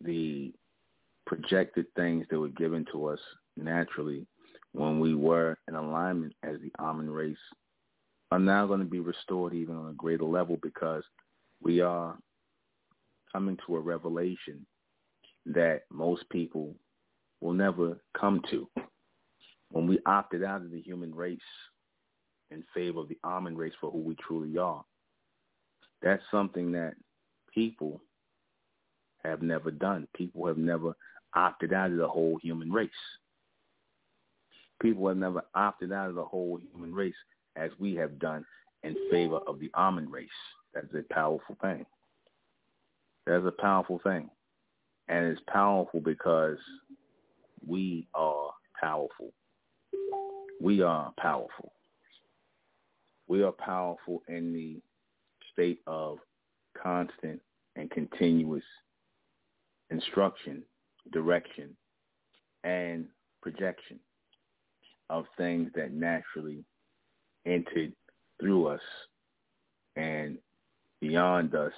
[0.00, 0.52] the
[1.26, 3.18] projected things that were given to us
[3.56, 4.26] naturally
[4.72, 7.36] when we were in alignment as the Amun race
[8.30, 11.02] are now going to be restored even on a greater level because
[11.62, 12.16] we are
[13.32, 14.66] coming to a revelation
[15.46, 16.74] that most people
[17.40, 18.68] will never come to.
[19.70, 21.38] When we opted out of the human race
[22.50, 24.84] in favor of the Amun race for who we truly are,
[26.02, 26.94] that's something that
[27.56, 28.00] people
[29.24, 30.06] have never done.
[30.14, 30.94] People have never
[31.34, 32.90] opted out of the whole human race.
[34.80, 37.14] People have never opted out of the whole human race
[37.56, 38.44] as we have done
[38.84, 40.28] in favor of the Amun race.
[40.74, 41.86] That's a powerful thing.
[43.26, 44.30] That's a powerful thing.
[45.08, 46.58] And it's powerful because
[47.66, 49.32] we are powerful.
[50.60, 51.72] We are powerful.
[53.28, 54.80] We are powerful in the
[55.52, 56.18] state of
[56.80, 57.40] constant
[57.76, 58.64] and continuous
[59.90, 60.62] instruction,
[61.12, 61.76] direction,
[62.64, 63.06] and
[63.42, 64.00] projection
[65.08, 66.64] of things that naturally
[67.44, 67.92] entered
[68.40, 68.80] through us
[69.94, 70.36] and
[71.00, 71.72] beyond us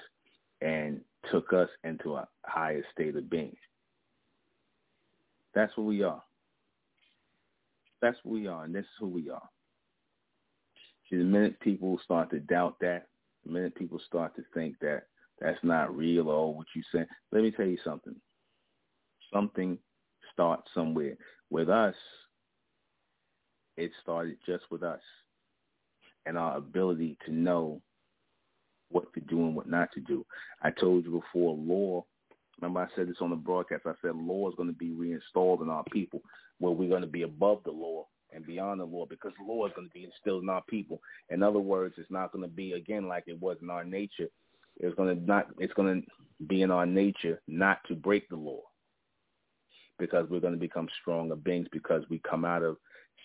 [0.61, 1.01] and
[1.31, 3.57] took us into a higher state of being.
[5.55, 6.23] That's what we are.
[8.01, 9.49] That's who we are, and this is who we are.
[11.11, 13.09] See, the minute people start to doubt that,
[13.45, 15.05] the minute people start to think that
[15.41, 18.15] that's not real or what you say, let me tell you something.
[19.33, 19.79] Something
[20.33, 21.15] starts somewhere.
[21.51, 21.95] With us,
[23.77, 25.01] it started just with us
[26.27, 27.81] and our ability to know
[28.91, 30.25] what to do and what not to do.
[30.63, 32.05] I told you before, law,
[32.61, 35.63] remember I said this on the broadcast, I said law is going to be reinstalled
[35.63, 36.21] in our people
[36.59, 39.73] where we're going to be above the law and beyond the law because law is
[39.75, 41.01] going to be instilled in our people.
[41.31, 44.29] In other words, it's not going to be, again, like it was in our nature.
[44.79, 46.03] It's to not, it's to
[46.47, 48.61] be in our nature not to break the law
[49.99, 52.77] because we're going to become stronger beings because we come out of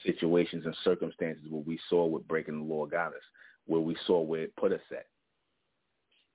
[0.05, 3.21] situations and circumstances where we saw what breaking the law got us,
[3.67, 5.05] where we saw where it put us at.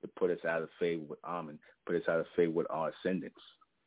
[0.02, 2.90] It put us out of favor with Amun, put us out of favor with our
[2.90, 3.40] ascendants,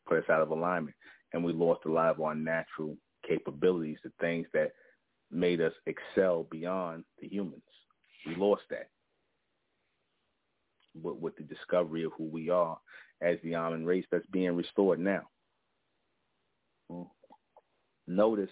[0.05, 0.95] put us out of alignment,
[1.31, 4.71] and we lost a lot of our natural capabilities, the things that
[5.31, 7.61] made us excel beyond the humans.
[8.27, 8.89] We lost that.
[10.95, 12.77] But with the discovery of who we are
[13.21, 15.21] as the Amun race that's being restored now.
[18.07, 18.49] Notice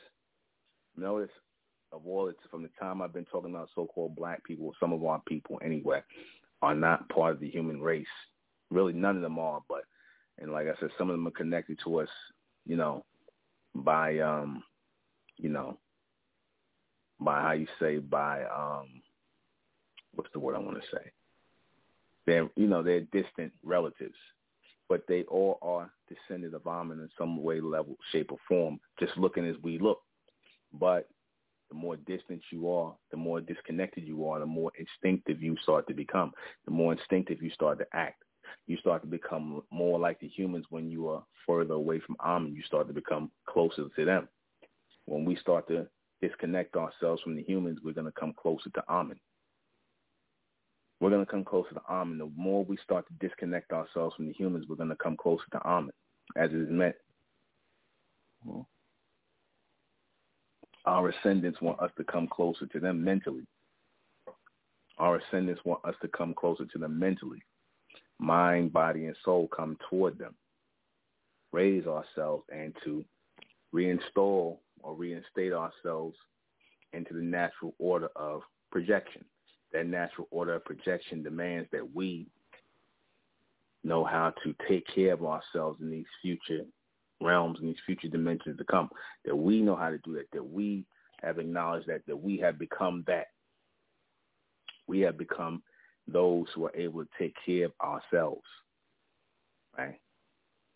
[0.95, 1.32] notice
[1.91, 5.03] of all it's from the time I've been talking about so-called black people, some of
[5.03, 6.02] our people anyway,
[6.61, 8.06] are not part of the human race.
[8.70, 9.82] Really, none of them are, but
[10.38, 12.10] and like I said, some of them are connected to us,
[12.66, 13.03] you know,
[13.76, 14.64] by um,
[15.38, 15.80] you know,
[17.20, 19.02] by how you say by um,
[20.14, 21.11] what's the word I want to say?
[22.30, 24.18] They're you know they're distant relatives,
[24.88, 28.80] but they all are descended of Amun in some way, level, shape, or form.
[28.99, 29.99] Just looking as we look
[30.73, 31.07] but
[31.69, 35.88] the more distant you are, the more disconnected you are, the more instinctive you start
[35.88, 36.31] to become.
[36.65, 38.23] The more instinctive you start to act.
[38.68, 42.56] You start to become more like the humans when you are further away from Amun.
[42.56, 44.27] You start to become closer to them.
[45.06, 45.88] When we start to
[46.22, 49.19] disconnect ourselves from the humans, we're going to come closer to Amun.
[50.99, 52.17] We're going to come closer to Amun.
[52.17, 55.43] The more we start to disconnect ourselves from the humans, we're going to come closer
[55.53, 55.91] to Amun,
[56.35, 56.95] as it is meant.
[58.43, 58.67] Well,
[60.85, 63.45] our ascendants want us to come closer to them mentally.
[64.97, 67.41] Our ascendants want us to come closer to them mentally.
[68.19, 70.35] Mind, body, and soul come toward them.
[71.53, 73.05] Raise ourselves and to
[73.73, 76.17] reinstall or reinstate ourselves
[76.91, 79.23] into the natural order of projection.
[79.73, 82.27] That natural order of projection demands that we
[83.83, 86.65] know how to take care of ourselves in these future
[87.21, 88.89] realms and these future dimensions to come.
[89.25, 90.31] That we know how to do that.
[90.33, 90.85] That we
[91.21, 93.27] have acknowledged that that we have become that.
[94.87, 95.61] We have become
[96.07, 98.45] those who are able to take care of ourselves.
[99.77, 99.99] Right?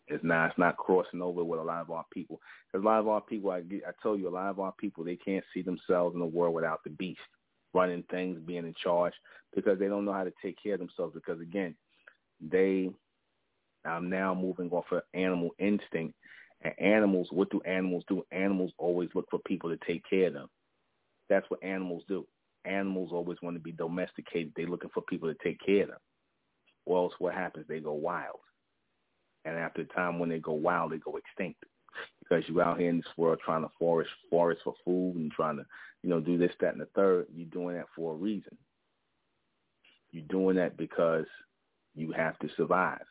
[0.06, 2.40] It's not it's not crossing over with a lot of our people.
[2.70, 5.02] Because a lot of our people, I I told you, a lot of our people
[5.04, 7.20] they can't see themselves in the world without the beast
[7.74, 9.12] running things, being in charge,
[9.54, 11.14] because they don't know how to take care of themselves.
[11.14, 11.74] Because again,
[12.40, 12.90] they
[13.84, 16.14] I'm now moving off of animal instinct
[16.64, 18.24] and animals, what do animals do?
[18.32, 20.48] Animals always look for people to take care of them.
[21.28, 22.26] That's what animals do.
[22.64, 24.52] Animals always want to be domesticated.
[24.56, 25.98] They're looking for people to take care of them.
[26.86, 27.66] Or else what happens?
[27.68, 28.40] They go wild.
[29.44, 31.62] And after a time when they go wild, they go extinct.
[32.28, 35.58] Because you're out here in this world trying to forest forest for food and trying
[35.58, 35.66] to,
[36.02, 37.26] you know, do this, that, and the third.
[37.34, 38.56] You're doing that for a reason.
[40.10, 41.26] You're doing that because
[41.94, 43.04] you have to survive.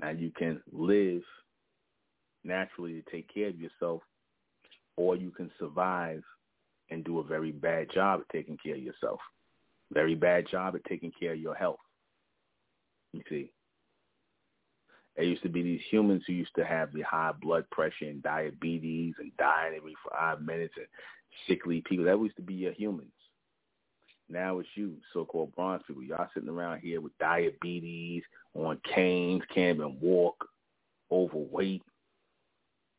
[0.00, 1.22] Now you can live
[2.44, 4.02] naturally to take care of yourself,
[4.96, 6.22] or you can survive
[6.90, 9.20] and do a very bad job at taking care of yourself.
[9.92, 11.78] Very bad job at taking care of your health.
[13.12, 13.50] You see.
[15.16, 18.22] There used to be these humans who used to have the high blood pressure and
[18.22, 20.86] diabetes and dying every five minutes and
[21.46, 22.04] sickly people.
[22.04, 23.12] That used to be your humans.
[24.28, 26.04] Now it's you, so-called bronze people.
[26.04, 28.22] Y'all sitting around here with diabetes,
[28.54, 30.46] on canes, can't even walk,
[31.10, 31.82] overweight,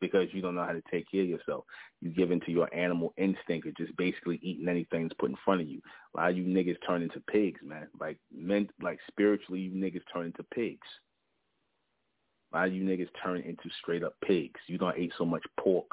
[0.02, 1.64] because you don't know how to take care of yourself.
[2.02, 5.62] You give into your animal instinct of just basically eating anything that's put in front
[5.62, 5.80] of you.
[6.14, 7.88] A lot of you niggas turn into pigs, man.
[8.00, 10.88] Like men, like spiritually, you niggas turn into pigs.
[12.53, 14.60] A lot of you niggas turn into straight up pigs.
[14.68, 15.88] You don't eat so much pork.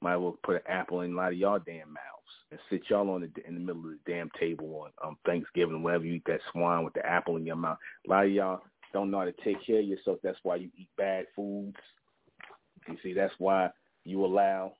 [0.00, 2.82] Might as well put an apple in a lot of y'all damn mouths and sit
[2.88, 6.14] y'all on the in the middle of the damn table on um, Thanksgiving, whenever you
[6.14, 7.78] eat that swine with the apple in your mouth.
[8.06, 8.60] A lot of y'all
[8.92, 10.18] don't know how to take care of yourself.
[10.22, 11.76] That's why you eat bad foods.
[12.88, 13.70] You see, that's why
[14.04, 14.72] you allow,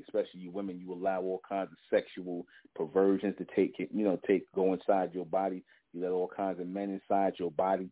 [0.00, 4.50] especially you women, you allow all kinds of sexual perversions to take, you know, take
[4.54, 5.64] go inside your body.
[5.92, 7.90] You let all kinds of men inside your body.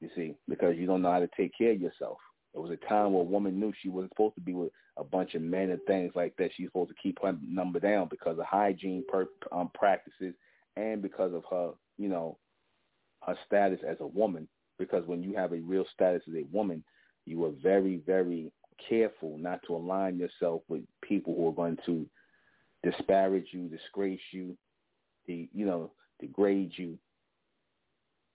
[0.00, 2.18] You see, because you don't know how to take care of yourself.
[2.52, 5.04] There was a time where a woman knew she wasn't supposed to be with a
[5.04, 6.50] bunch of men and things like that.
[6.56, 10.34] She's supposed to keep her number down because of hygiene per, um, practices
[10.76, 12.38] and because of her, you know,
[13.22, 14.48] her status as a woman.
[14.78, 16.82] Because when you have a real status as a woman,
[17.26, 18.50] you are very, very
[18.88, 22.06] careful not to align yourself with people who are going to
[22.82, 24.56] disparage you, disgrace you,
[25.26, 26.98] the you know, degrade you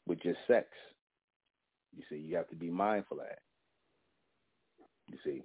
[0.07, 0.67] with just sex.
[1.95, 3.39] You see, you have to be mindful of that.
[5.11, 5.43] You see.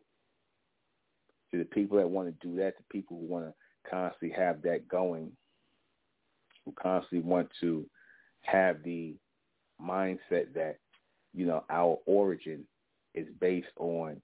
[1.50, 3.54] to the people that want to do that, the people who want to
[3.90, 5.32] constantly have that going,
[6.64, 7.84] who constantly want to
[8.42, 9.14] have the
[9.80, 10.76] mindset that,
[11.34, 12.64] you know, our origin
[13.14, 14.20] is based on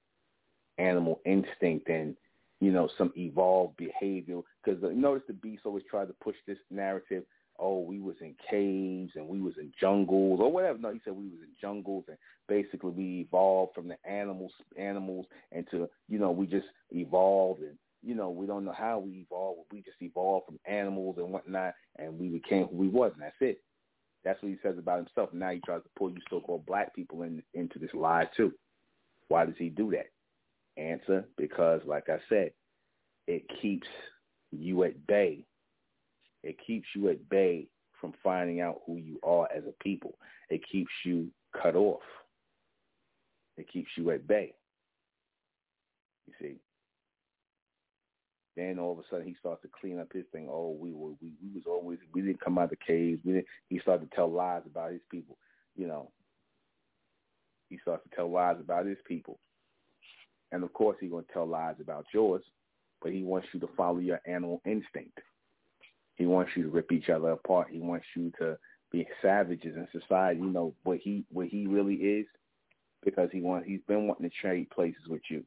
[0.78, 2.16] animal instinct and
[2.61, 4.40] you know some evolved behavior.
[4.65, 7.24] Because uh, notice the beast always tried to push this narrative.
[7.59, 10.78] Oh, we was in caves and we was in jungles or whatever.
[10.78, 12.16] No, he said we was in jungles and
[12.49, 17.77] basically we evolved from the animals, animals, and to you know we just evolved and
[18.03, 19.61] you know we don't know how we evolved.
[19.73, 23.37] We just evolved from animals and whatnot, and we became who we was, and that's
[23.41, 23.61] it.
[24.24, 25.33] That's what he says about himself.
[25.33, 28.53] Now he tries to pull you so-called black people in, into this lie too.
[29.28, 30.07] Why does he do that?
[30.81, 32.51] Answer, because like I said,
[33.27, 33.87] it keeps
[34.53, 35.45] you at bay.
[36.42, 37.68] It keeps you at bay
[38.00, 40.14] from finding out who you are as a people.
[40.50, 41.28] It keeps you
[41.60, 42.02] cut off.
[43.56, 44.52] It keeps you at bay.
[46.26, 46.56] You see.
[48.56, 50.48] Then all of a sudden he starts to clean up his thing.
[50.50, 53.20] Oh, we were we, we was always we didn't come out of the caves.
[53.24, 55.36] We didn't, he started to tell lies about his people.
[55.76, 56.10] You know,
[57.68, 59.38] he starts to tell lies about his people.
[60.52, 62.42] And of course he's going to tell lies about yours,
[63.02, 65.18] but he wants you to follow your animal instinct.
[66.16, 67.68] He wants you to rip each other apart.
[67.70, 68.59] He wants you to
[68.90, 70.40] be savages in society.
[70.40, 72.26] You know what he what he really is,
[73.05, 75.44] because he want he's been wanting to trade places with you.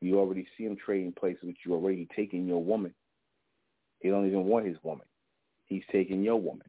[0.00, 2.94] You already see him trading places with you already, taking your woman.
[4.00, 5.06] He don't even want his woman.
[5.66, 6.66] He's taking your woman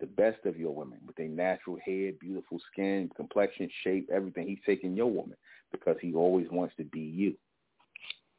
[0.00, 4.46] the best of your women with their natural hair, beautiful skin, complexion, shape, everything.
[4.46, 5.36] He's taking your woman
[5.72, 7.34] because he always wants to be you.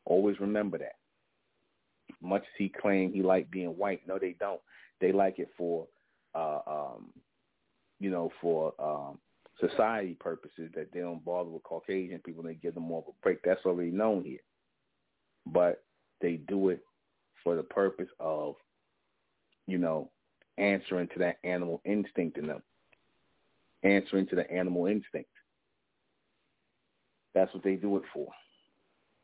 [0.06, 0.96] Always remember that.
[2.22, 4.62] Much as he claimed he liked being white, no, they don't.
[5.00, 5.88] They like it for,
[6.36, 7.14] uh, um,
[8.00, 9.20] you know, for um,
[9.60, 12.44] society purposes that they don't bother with Caucasian people.
[12.44, 13.42] They give them more of a break.
[13.44, 14.40] That's already known here.
[15.46, 15.84] But
[16.22, 16.82] they do it
[17.44, 18.56] for the purpose of,
[19.68, 20.10] you know,
[20.58, 22.62] answering to that animal instinct in them,
[23.84, 25.30] answering to the animal instinct.
[27.34, 28.28] That's what they do it for.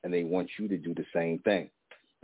[0.03, 1.69] And they want you to do the same thing.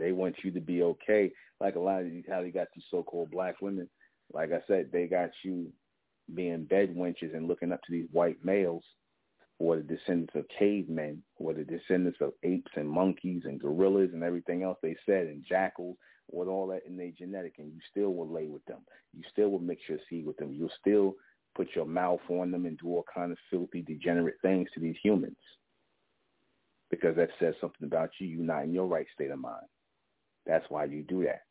[0.02, 1.30] They want you to be okay.
[1.60, 3.88] Like a lot of these, how they got these so-called black women.
[4.32, 5.72] Like I said, they got you
[6.34, 8.82] being bed wenches and looking up to these white males
[9.58, 13.60] who are the descendants of cavemen, who are the descendants of apes and monkeys and
[13.60, 15.96] gorillas and everything else they said, and jackals
[16.32, 18.80] with all that in their genetic, and you still will lay with them.
[19.16, 20.52] You still will mix your seed with them.
[20.52, 21.14] You'll still
[21.54, 24.96] put your mouth on them and do all kind of filthy, degenerate things to these
[25.02, 25.36] humans.
[26.90, 28.26] Because that says something about you.
[28.26, 29.66] You're not in your right state of mind.
[30.46, 31.42] That's why you do that.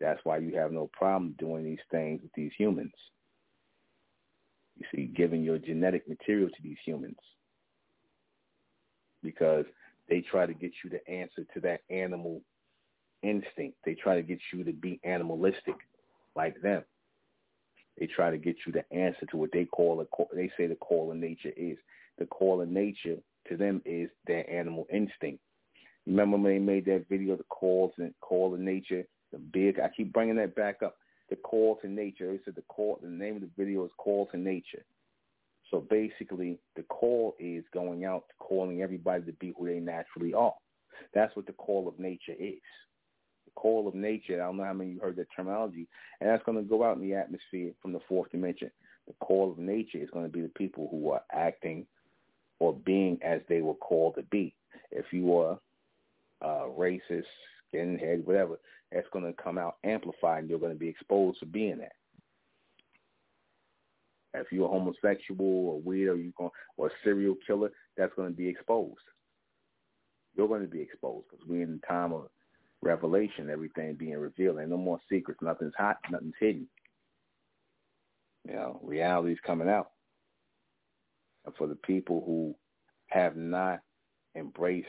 [0.00, 2.92] That's why you have no problem doing these things with these humans.
[4.78, 7.18] You see, giving your genetic material to these humans.
[9.22, 9.64] Because
[10.08, 12.42] they try to get you to answer to that animal
[13.22, 13.78] instinct.
[13.84, 15.76] They try to get you to be animalistic.
[16.34, 16.82] like them.
[17.98, 20.76] They try to get you to answer to what they call a they say the
[20.76, 21.76] call of nature is.
[22.18, 23.16] The call of nature
[23.48, 25.40] to them is their animal instinct.
[26.06, 29.78] Remember when they made that video, the calls and call of nature, the big.
[29.78, 30.96] I keep bringing that back up.
[31.30, 32.30] The call to nature.
[32.30, 32.98] They said the call.
[33.02, 34.84] The name of the video is Call to Nature.
[35.70, 40.52] So basically, the call is going out, calling everybody to be who they naturally are.
[41.14, 42.60] That's what the call of nature is.
[43.46, 45.88] The call of nature, I don't know how many of you heard that terminology,
[46.20, 48.70] and that's going to go out in the atmosphere from the fourth dimension.
[49.06, 51.86] The call of nature is going to be the people who are acting
[52.58, 54.54] or being as they were called to be.
[54.90, 55.58] If you are
[56.42, 57.24] uh, racist,
[57.72, 58.58] skinhead, whatever,
[58.90, 61.92] that's going to come out amplified and you're going to be exposed to being that.
[64.34, 68.36] If you're a homosexual or weirdo, you going or a serial killer, that's going to
[68.36, 69.00] be exposed.
[70.34, 72.28] You're going to be exposed because we're in the time of
[72.80, 74.58] revelation, everything being revealed.
[74.58, 75.40] and no more secrets.
[75.42, 75.98] Nothing's hot.
[76.10, 76.66] Nothing's hidden.
[78.48, 79.90] You know, reality's coming out.
[81.44, 82.54] And for the people who
[83.08, 83.80] have not
[84.34, 84.88] embraced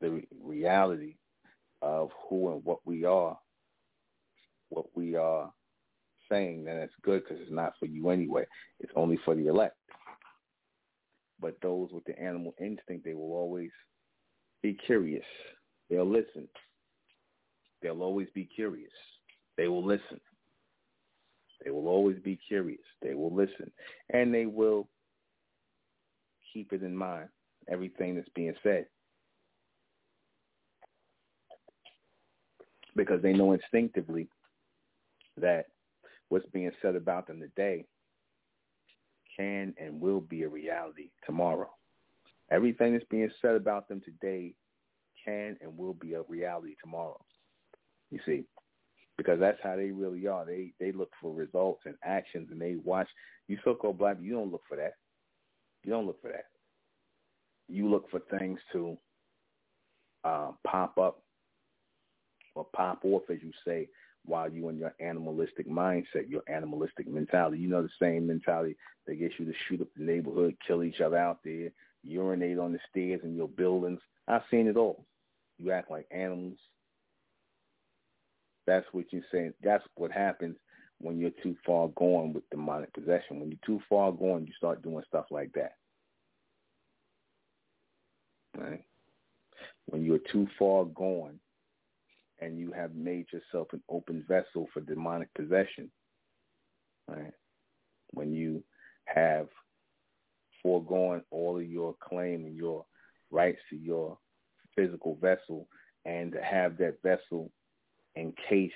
[0.00, 1.16] the reality
[1.82, 3.38] of who and what we are,
[4.68, 5.52] what we are
[6.30, 8.44] saying, then it's good because it's not for you anyway.
[8.78, 9.76] It's only for the elect.
[11.40, 13.70] But those with the animal instinct, they will always
[14.62, 15.24] be curious.
[15.88, 16.48] They'll listen.
[17.82, 18.92] They'll always be curious.
[19.56, 20.20] They will listen.
[21.64, 22.80] They will always be curious.
[23.02, 23.70] They will listen.
[24.12, 24.88] And they will
[26.52, 27.28] keep it in mind,
[27.68, 28.86] everything that's being said.
[32.96, 34.28] Because they know instinctively
[35.36, 35.66] that
[36.28, 37.84] what's being said about them today
[39.36, 41.70] can and will be a reality tomorrow.
[42.50, 44.54] Everything that's being said about them today
[45.24, 47.20] can and will be a reality tomorrow.
[48.10, 48.44] You see,
[49.16, 50.44] because that's how they really are.
[50.44, 53.08] They they look for results and actions, and they watch.
[53.48, 54.94] You so-called black, you don't look for that.
[55.84, 56.46] You don't look for that.
[57.68, 58.96] You look for things to
[60.24, 61.22] uh, pop up
[62.54, 63.88] or pop off, as you say,
[64.24, 67.58] while you in your animalistic mindset, your animalistic mentality.
[67.58, 71.00] You know the same mentality that gets you to shoot up the neighborhood, kill each
[71.00, 71.70] other out there,
[72.02, 74.00] urinate on the stairs in your buildings.
[74.28, 75.06] I've seen it all.
[75.58, 76.58] You act like animals.
[78.66, 79.54] That's what you're saying.
[79.62, 80.56] That's what happens
[81.00, 83.40] when you're too far gone with demonic possession.
[83.40, 85.72] When you're too far gone, you start doing stuff like that.
[88.56, 88.84] Right?
[89.86, 91.40] When you're too far gone,
[92.40, 95.90] and you have made yourself an open vessel for demonic possession,
[97.08, 97.32] right?
[98.12, 98.62] When you
[99.06, 99.48] have
[100.62, 102.84] foregone all of your claim and your
[103.30, 104.18] rights to your
[104.76, 105.66] physical vessel
[106.04, 107.50] and to have that vessel
[108.16, 108.74] encased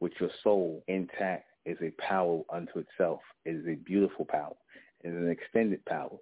[0.00, 3.20] with your soul intact is a power unto itself.
[3.44, 4.54] It is a beautiful power.
[5.02, 6.16] It is an extended power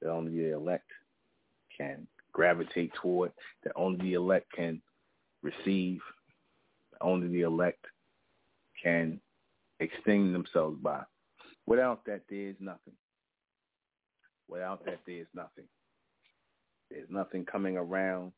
[0.00, 0.90] that only the elect
[1.76, 3.32] can gravitate toward,
[3.64, 4.80] that only the elect can
[5.42, 6.00] receive,
[7.00, 7.84] only the elect
[8.82, 9.20] can
[9.80, 11.02] extend themselves by.
[11.66, 12.94] Without that, there is nothing.
[14.48, 15.64] Without that, there is nothing.
[16.90, 18.32] There's nothing coming around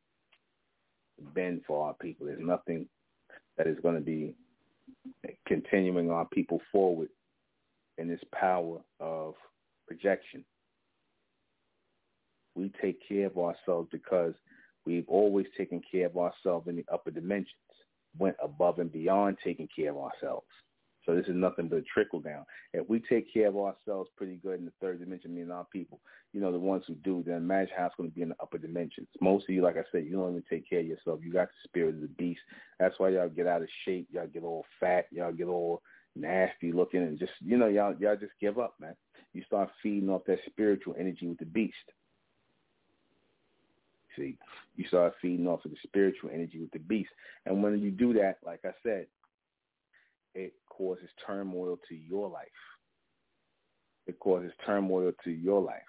[1.34, 2.26] bend for our people.
[2.26, 2.86] There's nothing
[3.56, 4.34] that is going to be
[5.46, 7.08] continuing our people forward
[7.98, 9.34] in this power of
[9.86, 10.44] projection.
[12.54, 14.34] We take care of ourselves because
[14.86, 17.54] We've always taken care of ourselves in the upper dimensions,
[18.18, 20.46] went above and beyond taking care of ourselves.
[21.06, 22.44] So this is nothing but a trickle down.
[22.74, 25.66] If we take care of ourselves pretty good in the third dimension, me and our
[25.72, 26.00] people,
[26.32, 28.36] you know, the ones who do, then imagine how it's going to be in the
[28.40, 29.08] upper dimensions.
[29.20, 31.20] Most of you, like I said, you don't even take care of yourself.
[31.22, 32.40] You got the spirit of the beast.
[32.78, 34.08] That's why y'all get out of shape.
[34.12, 35.06] Y'all get all fat.
[35.10, 35.82] Y'all get all
[36.16, 38.94] nasty looking and just, you know, y'all, y'all just give up, man.
[39.32, 41.74] You start feeding off that spiritual energy with the beast.
[44.16, 44.36] See,
[44.76, 47.10] you start feeding off of the spiritual energy with the beast.
[47.46, 49.06] And when you do that, like I said,
[50.34, 52.46] it causes turmoil to your life.
[54.06, 55.82] It causes turmoil to your life.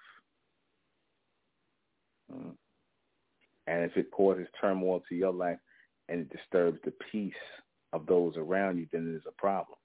[2.32, 2.52] Mm.
[3.66, 5.58] And if it causes turmoil to your life
[6.08, 7.32] and it disturbs the peace
[7.92, 9.78] of those around you, then it is a problem.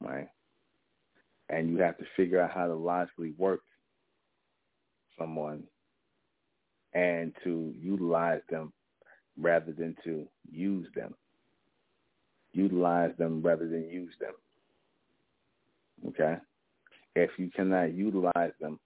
[0.00, 0.28] Right?
[1.48, 3.60] And you have to figure out how to logically work
[5.18, 5.64] someone
[6.96, 8.72] and to utilize them
[9.38, 11.14] rather than to use them.
[12.52, 14.32] Utilize them rather than use them.
[16.08, 16.36] Okay?
[17.14, 18.80] If you cannot utilize them,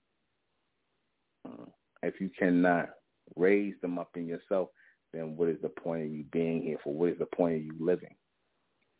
[1.47, 1.67] uh,
[2.03, 2.89] if you cannot
[3.37, 4.71] raise them up in yourself,
[5.13, 6.93] then what is the point of you being here for?
[6.93, 8.15] What is the point of you living?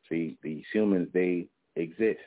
[0.09, 2.21] See, these humans, they exist.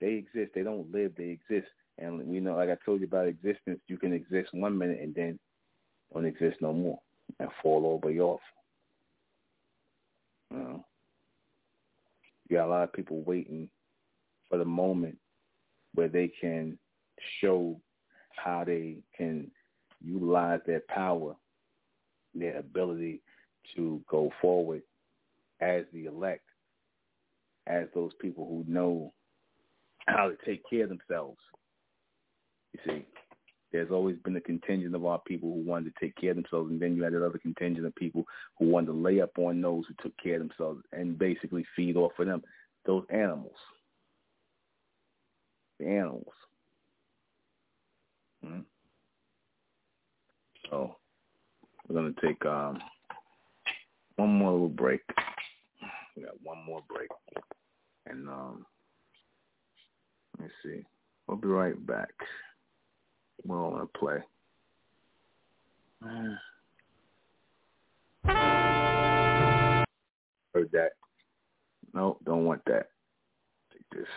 [0.00, 0.52] They exist.
[0.56, 1.12] They don't live.
[1.16, 1.70] They exist.
[1.98, 5.14] And we know, like I told you about existence, you can exist one minute and
[5.14, 5.38] then
[6.12, 6.98] don't exist no more
[7.38, 8.40] and fall all the way off.
[10.50, 10.84] You, know?
[12.48, 13.68] you got a lot of people waiting
[14.48, 15.16] for the moment
[15.94, 16.78] where they can
[17.40, 17.80] show
[18.36, 19.50] how they can
[20.04, 21.34] utilize their power,
[22.34, 23.22] their ability
[23.76, 24.82] to go forward
[25.60, 26.44] as the elect,
[27.66, 29.12] as those people who know
[30.06, 31.38] how to take care of themselves.
[32.72, 33.06] You see,
[33.72, 36.70] there's always been a contingent of our people who wanted to take care of themselves,
[36.70, 38.24] and then you had another contingent of people
[38.58, 41.96] who wanted to lay up on those who took care of themselves and basically feed
[41.96, 42.42] off of them.
[42.84, 43.56] Those animals.
[45.80, 46.26] The animals.
[48.44, 48.60] Hmm?
[50.68, 50.96] So
[51.88, 52.78] we're gonna take um,
[54.16, 55.00] one more little break.
[56.16, 57.08] We got one more break,
[58.06, 58.66] and um,
[60.38, 60.84] let's see.
[61.26, 62.10] We'll be right back.
[63.44, 64.18] We're all gonna play.
[66.04, 66.38] Mm.
[70.54, 70.92] Heard that?
[71.94, 72.88] No, don't want that.
[73.72, 74.08] Take this.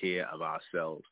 [0.00, 1.04] Care of ourselves,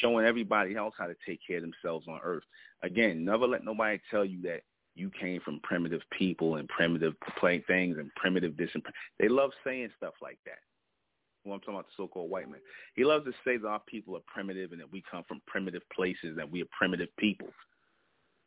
[0.00, 2.44] showing everybody else how to take care of themselves on earth.
[2.82, 4.62] Again, never let nobody tell you that
[4.94, 8.82] you came from primitive people and primitive play things and primitive this and
[9.18, 10.58] they love saying stuff like that.
[11.44, 12.60] Well, I'm talking about the so-called white man.
[12.96, 15.82] He loves to say that our people are primitive and that we come from primitive
[15.94, 17.48] places, that we are primitive people.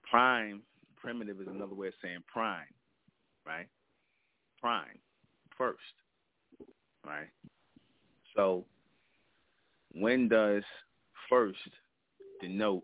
[0.08, 0.62] Prime,
[0.98, 2.68] primitive is another way of saying prime,
[3.48, 3.68] right?
[4.62, 5.00] Prime,
[5.58, 5.80] first,
[7.06, 7.30] right?
[8.36, 8.66] So
[9.94, 10.64] when does
[11.30, 11.60] first
[12.42, 12.84] denote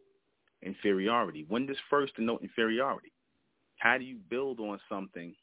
[0.62, 1.46] inferiority?
[1.48, 3.12] When does first denote inferiority?
[3.78, 5.34] How do you build on something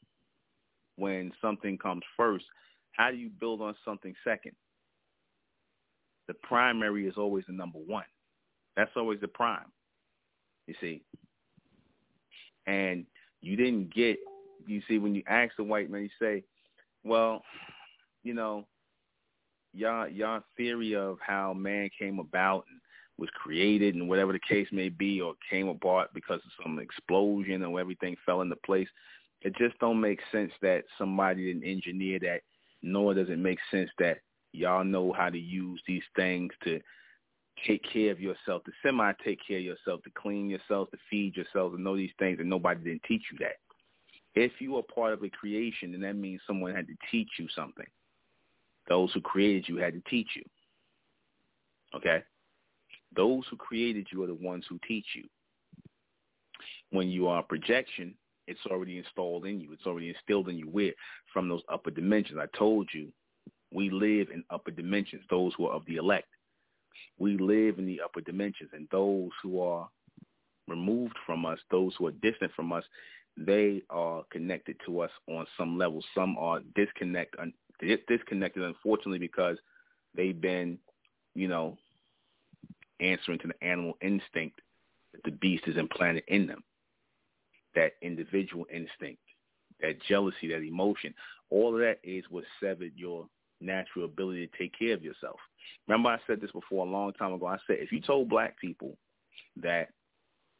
[0.97, 2.45] when something comes first?
[2.93, 4.53] How do you build on something second?
[6.29, 8.05] The primary is always the number one.
[8.77, 9.73] That's always the prime,
[10.67, 11.03] you see.
[12.67, 13.07] And
[13.41, 14.19] you didn't get,
[14.67, 16.43] you see, when you ask the white man, you say,
[17.05, 17.43] well,
[18.23, 18.67] you know,
[19.77, 22.81] y'all, y'all theory of how man came about and
[23.19, 27.63] was created and whatever the case may be or came apart because of some explosion
[27.63, 28.89] or everything fell into place.
[29.43, 32.41] It just don't make sense that somebody didn't engineer that,
[32.83, 34.19] nor does it make sense that
[34.53, 36.81] y'all know how to use these things to
[37.67, 41.37] take care of yourself, to semi take care of yourself, to clean yourself, to feed
[41.37, 43.57] yourself, to know these things, and nobody didn't teach you that.
[44.35, 47.47] If you are part of a creation, then that means someone had to teach you
[47.55, 47.87] something.
[48.89, 50.43] Those who created you had to teach you.
[51.95, 52.23] Okay?
[53.15, 55.25] Those who created you are the ones who teach you.
[56.91, 58.15] When you are projection,
[58.47, 59.73] it's already installed in you.
[59.73, 60.69] It's already instilled in you.
[60.69, 60.93] Where?
[61.33, 62.39] From those upper dimensions.
[62.41, 63.09] I told you,
[63.73, 66.29] we live in upper dimensions, those who are of the elect.
[67.19, 69.89] We live in the upper dimensions, and those who are
[70.69, 72.85] removed from us, those who are distant from us,
[73.37, 76.03] they are connected to us on some level.
[76.15, 77.37] Some are disconnect,
[77.81, 79.59] disconnected, unfortunately, because
[80.15, 80.79] they've been,
[81.35, 81.77] you know,
[83.01, 84.61] answering to the animal instinct
[85.13, 86.63] that the beast is implanted in them.
[87.75, 89.21] That individual instinct,
[89.81, 91.15] that jealousy, that emotion,
[91.51, 93.27] all of that is what severed your
[93.61, 95.37] natural ability to take care of yourself.
[95.87, 97.47] Remember I said this before a long time ago.
[97.47, 98.97] I said if you told black people
[99.63, 99.91] that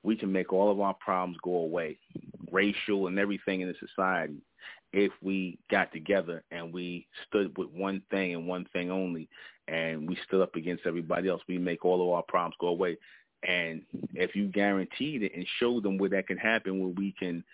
[0.03, 1.99] we can make all of our problems go away,
[2.53, 4.41] racial and everything in the society,
[4.97, 9.29] if we got together and we stood with one thing and one thing only,
[9.69, 12.97] and we stood up against everybody else, we make all of our problems go away.
[13.47, 13.83] And
[14.15, 17.45] if you guaranteed it and showed them where that can happen, where we can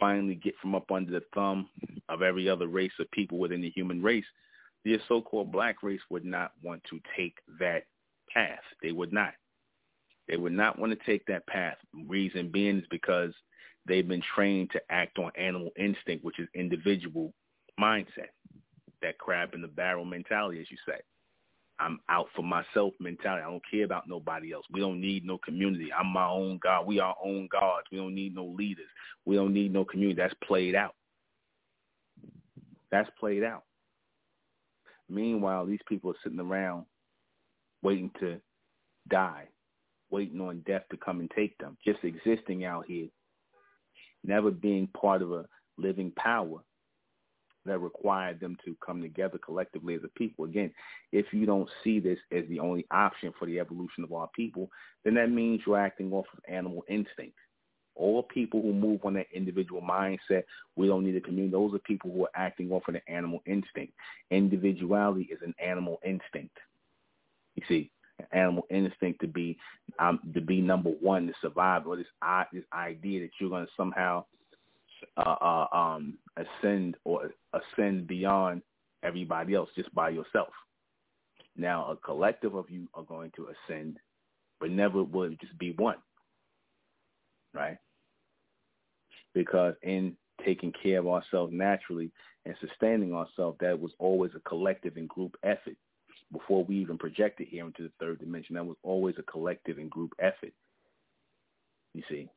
[0.00, 1.68] finally get from up under the thumb
[2.08, 4.24] of every other race of people within the human race,
[4.86, 7.84] the so-called black race would not want to take that
[8.32, 8.62] path.
[8.82, 9.34] They would not.
[10.26, 11.76] They would not want to take that path.
[12.06, 13.34] Reason being is because
[13.88, 17.32] they've been trained to act on animal instinct, which is individual
[17.80, 18.30] mindset,
[19.02, 21.00] that crab in the barrel mentality, as you say.
[21.80, 23.42] I'm out for myself mentality.
[23.44, 24.64] I don't care about nobody else.
[24.70, 25.92] We don't need no community.
[25.92, 26.86] I'm my own God.
[26.86, 27.86] We our own gods.
[27.92, 28.88] We don't need no leaders.
[29.24, 30.20] We don't need no community.
[30.20, 30.94] That's played out.
[32.90, 33.62] That's played out.
[35.08, 36.84] Meanwhile, these people are sitting around
[37.82, 38.40] waiting to
[39.08, 39.44] die,
[40.10, 43.06] waiting on death to come and take them, just existing out here
[44.24, 45.46] never being part of a
[45.76, 46.58] living power
[47.68, 50.44] that required them to come together collectively as a people.
[50.44, 50.72] Again,
[51.12, 54.70] if you don't see this as the only option for the evolution of our people,
[55.04, 57.36] then that means you're acting off of animal instinct.
[57.94, 60.44] All people who move on that individual mindset,
[60.76, 61.50] we don't need a community.
[61.50, 63.92] Those are people who are acting off of an animal instinct.
[64.30, 66.56] Individuality is an animal instinct.
[67.56, 67.90] You see,
[68.32, 69.58] animal instinct to be
[69.98, 73.66] um, to be number one to survive, or this uh, this idea that you're going
[73.66, 74.24] to somehow
[75.16, 78.62] uh, uh, um, ascend or ascend beyond
[79.02, 80.48] everybody else just by yourself.
[81.56, 83.98] Now, a collective of you are going to ascend,
[84.60, 85.98] but never will just be one,
[87.52, 87.78] right?
[89.34, 92.12] Because in taking care of ourselves naturally
[92.46, 95.76] and sustaining ourselves, that was always a collective and group effort
[96.32, 98.54] before we even projected here into the third dimension.
[98.54, 100.52] That was always a collective and group effort.
[101.94, 102.28] You see,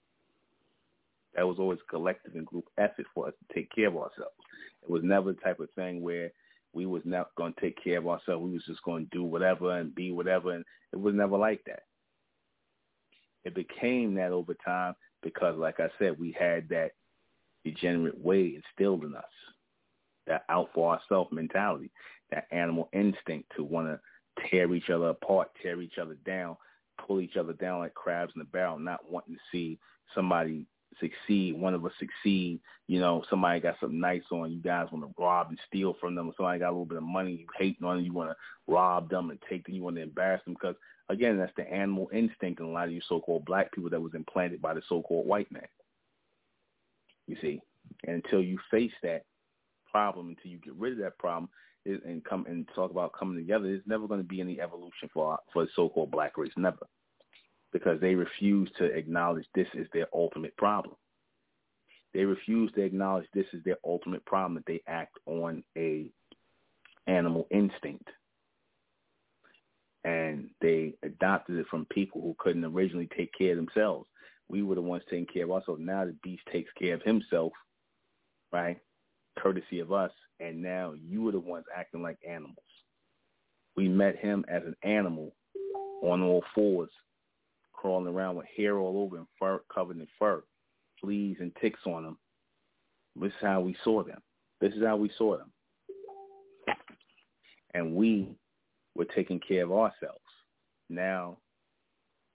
[1.36, 4.36] that was always a collective and group effort for us to take care of ourselves.
[4.84, 6.32] It was never the type of thing where
[6.74, 8.44] we was not going to take care of ourselves.
[8.44, 10.64] We was just going to do whatever and be whatever, and
[10.94, 11.84] it was never like that.
[13.44, 16.92] It became that over time because, like I said, we had that
[17.66, 19.24] degenerate way instilled in us,
[20.28, 21.92] that out for ourselves mentality
[22.32, 24.00] that animal instinct to want to
[24.50, 26.56] tear each other apart, tear each other down,
[27.06, 29.78] pull each other down like crabs in a barrel, not wanting to see
[30.16, 30.66] somebody
[31.00, 35.06] succeed, one of us succeed, you know, somebody got something nice on, you guys want
[35.06, 37.78] to rob and steal from them, somebody got a little bit of money, you hate
[37.84, 38.36] on them, you want to
[38.72, 40.76] rob them and take them, you want to embarrass them, because,
[41.10, 44.14] again, that's the animal instinct in a lot of you so-called black people that was
[44.14, 45.68] implanted by the so-called white man.
[47.28, 47.62] You see?
[48.06, 49.24] And until you face that
[49.90, 51.50] problem, until you get rid of that problem,
[51.86, 55.38] and come and talk about coming together, there's never going to be any evolution for
[55.52, 56.88] for the so-called black race, never
[57.72, 60.96] because they refuse to acknowledge this is their ultimate problem.
[62.14, 66.12] They refuse to acknowledge this is their ultimate problem that they act on a
[67.08, 68.10] animal instinct.
[70.04, 74.08] And they adopted it from people who couldn't originally take care of themselves.
[74.50, 75.80] We were the ones taking care of ourselves.
[75.82, 77.54] Now the beast takes care of himself,
[78.52, 78.78] right?
[79.40, 80.12] Courtesy of us.
[80.42, 82.58] And now you are the ones acting like animals.
[83.76, 85.34] We met him as an animal
[86.02, 86.90] on all fours
[87.74, 90.44] crawling around with hair all over and fur covered in fur,
[91.00, 92.18] fleas and ticks on him.
[93.16, 94.22] This is how we saw them.
[94.60, 95.52] This is how we saw them.
[97.74, 98.36] And we
[98.96, 100.20] were taking care of ourselves.
[100.90, 101.38] Now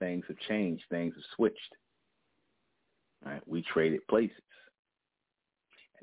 [0.01, 0.85] things have changed.
[0.91, 1.77] Things have switched.
[3.25, 3.43] Right?
[3.47, 4.37] We traded places.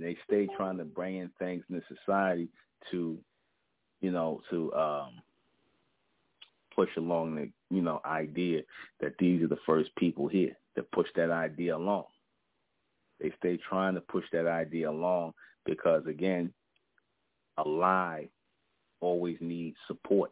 [0.03, 2.49] And they stay trying to bring in things in the society
[2.91, 3.17] to,
[4.01, 5.13] you know, to um,
[6.75, 8.61] push along the you know idea
[8.99, 12.03] that these are the first people here that push that idea along.
[13.21, 15.35] They stay trying to push that idea along
[15.65, 16.51] because again,
[17.57, 18.27] a lie
[18.99, 20.31] always needs support.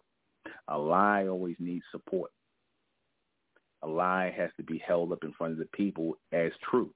[0.68, 2.32] A lie always needs support.
[3.84, 6.94] A lie has to be held up in front of the people as true.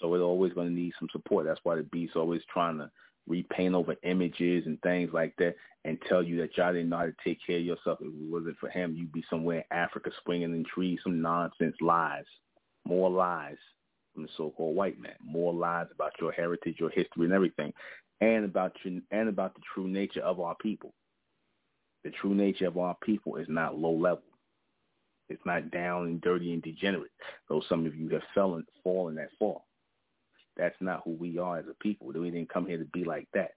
[0.00, 1.46] So it's always going to need some support.
[1.46, 2.90] That's why the beast always trying to
[3.26, 5.54] repaint over images and things like that
[5.84, 7.98] and tell you that y'all didn't know how to take care of yourself.
[8.00, 11.76] If it wasn't for him, you'd be somewhere in Africa swinging in trees, some nonsense
[11.80, 12.24] lies,
[12.86, 13.56] more lies
[14.14, 17.72] from the so-called white man, more lies about your heritage, your history and everything,
[18.20, 20.92] and about your, and about the true nature of our people.
[22.04, 24.22] The true nature of our people is not low level.
[25.28, 27.10] It's not down and dirty and degenerate,
[27.48, 29.58] though some of you have fallen, fallen that far.
[30.58, 32.08] That's not who we are as a people.
[32.08, 33.52] We didn't come here to be like that.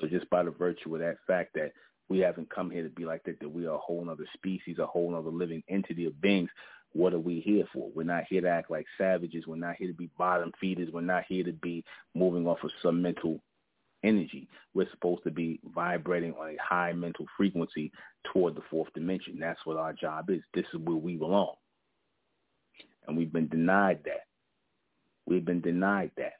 [0.00, 1.72] So just by the virtue of that fact that
[2.08, 4.78] we haven't come here to be like that, that we are a whole other species,
[4.78, 6.50] a whole other living entity of beings,
[6.92, 7.88] what are we here for?
[7.94, 9.46] We're not here to act like savages.
[9.46, 10.90] We're not here to be bottom feeders.
[10.92, 11.84] We're not here to be
[12.14, 13.40] moving off of some mental
[14.02, 14.48] energy.
[14.74, 17.92] We're supposed to be vibrating on a high mental frequency
[18.32, 19.38] toward the fourth dimension.
[19.38, 20.40] That's what our job is.
[20.52, 21.54] This is where we belong.
[23.06, 24.24] And we've been denied that.
[25.30, 26.34] We've been denied that.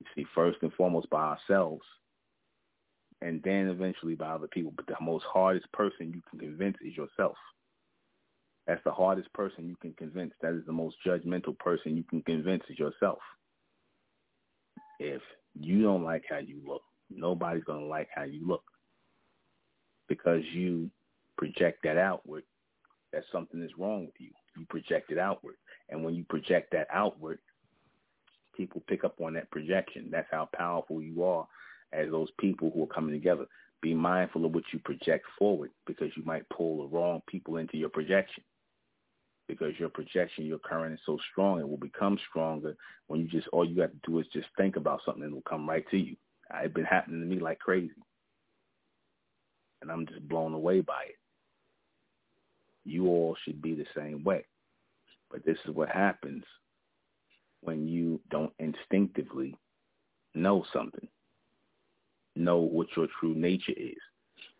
[0.00, 1.82] You see, first and foremost by ourselves,
[3.22, 4.72] and then eventually by other people.
[4.76, 7.36] But the most hardest person you can convince is yourself.
[8.66, 10.34] That's the hardest person you can convince.
[10.42, 13.18] That is the most judgmental person you can convince is yourself.
[15.00, 15.22] If
[15.58, 18.64] you don't like how you look, nobody's going to like how you look
[20.08, 20.90] because you
[21.38, 22.42] project that outward
[23.14, 24.30] that something is wrong with you.
[24.58, 25.54] You project it outward.
[25.90, 27.38] And when you project that outward,
[28.56, 30.08] people pick up on that projection.
[30.10, 31.46] That's how powerful you are
[31.92, 33.46] as those people who are coming together.
[33.80, 37.76] Be mindful of what you project forward because you might pull the wrong people into
[37.76, 38.42] your projection.
[39.46, 43.48] Because your projection, your current is so strong, it will become stronger when you just
[43.48, 45.88] all you have to do is just think about something and it will come right
[45.90, 46.16] to you.
[46.62, 47.90] It's been happening to me like crazy.
[49.80, 51.16] And I'm just blown away by it.
[52.84, 54.44] You all should be the same way.
[55.30, 56.44] But this is what happens
[57.62, 59.54] when you don't instinctively
[60.34, 61.08] know something,
[62.36, 63.98] know what your true nature is,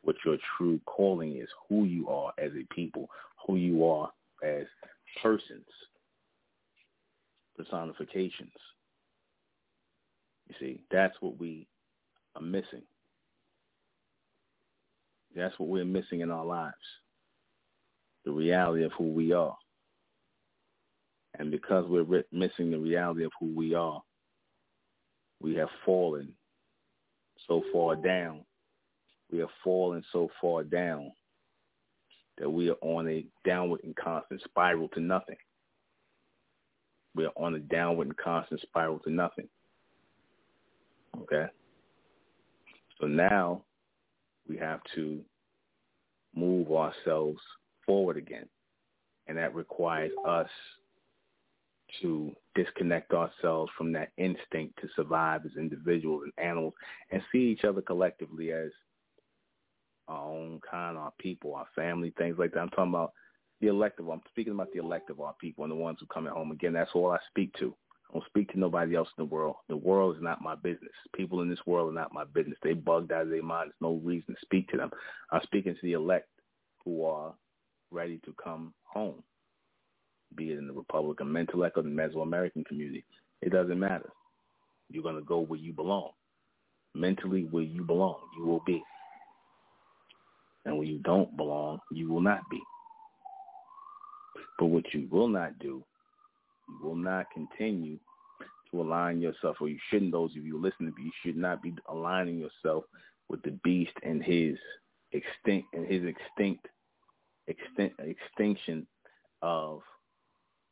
[0.03, 3.09] what your true calling is, who you are as a people,
[3.47, 4.11] who you are
[4.43, 4.67] as
[5.23, 5.67] persons,
[7.57, 8.53] personifications.
[10.49, 11.67] You see, that's what we
[12.35, 12.83] are missing.
[15.37, 16.75] That's what we're missing in our lives.
[18.25, 19.57] The reality of who we are.
[21.39, 24.03] And because we're missing the reality of who we are,
[25.41, 26.33] we have fallen
[27.47, 28.45] so far down.
[29.31, 31.13] We have fallen so far down
[32.39, 35.37] that we are on a downward and constant spiral to nothing.
[37.15, 39.49] We are on a downward and constant spiral to nothing.
[41.23, 41.47] Okay?
[43.01, 43.63] So now
[44.49, 45.21] we have to
[46.35, 47.41] move ourselves
[47.87, 48.49] forward again.
[49.27, 50.49] And that requires us
[52.01, 56.75] to disconnect ourselves from that instinct to survive as individuals and animals
[57.11, 58.71] and see each other collectively as
[60.09, 62.61] our own kind, our people, our family, things like that.
[62.61, 63.13] I'm talking about
[63.61, 64.09] the elective.
[64.09, 66.51] I'm speaking about the elective our people and the ones who come at home.
[66.51, 67.75] Again, that's all I speak to.
[68.11, 69.57] I don't speak to nobody else in the world.
[69.69, 70.93] The world is not my business.
[71.15, 72.57] People in this world are not my business.
[72.63, 73.75] They bugged out of their minds.
[73.81, 74.91] No reason to speak to them.
[75.31, 76.29] I'm speaking to the elect
[76.85, 77.35] who are
[77.91, 79.23] ready to come home,
[80.37, 83.05] be it in the Republican Mentellect or the Mesoamerican community.
[83.43, 84.11] It doesn't matter.
[84.91, 86.11] You're going to go where you belong.
[86.95, 88.83] Mentally, where you belong, you will be.
[90.65, 92.61] And where you don't belong, you will not be.
[94.59, 95.85] But what you will not do,
[96.69, 97.99] you will not continue
[98.71, 102.39] to align yourself, or you shouldn't, those of you listening, you should not be aligning
[102.39, 102.85] yourself
[103.29, 104.57] with the beast and his
[105.13, 106.67] extinct and his extinct
[107.49, 108.87] extin- extinction
[109.43, 109.81] of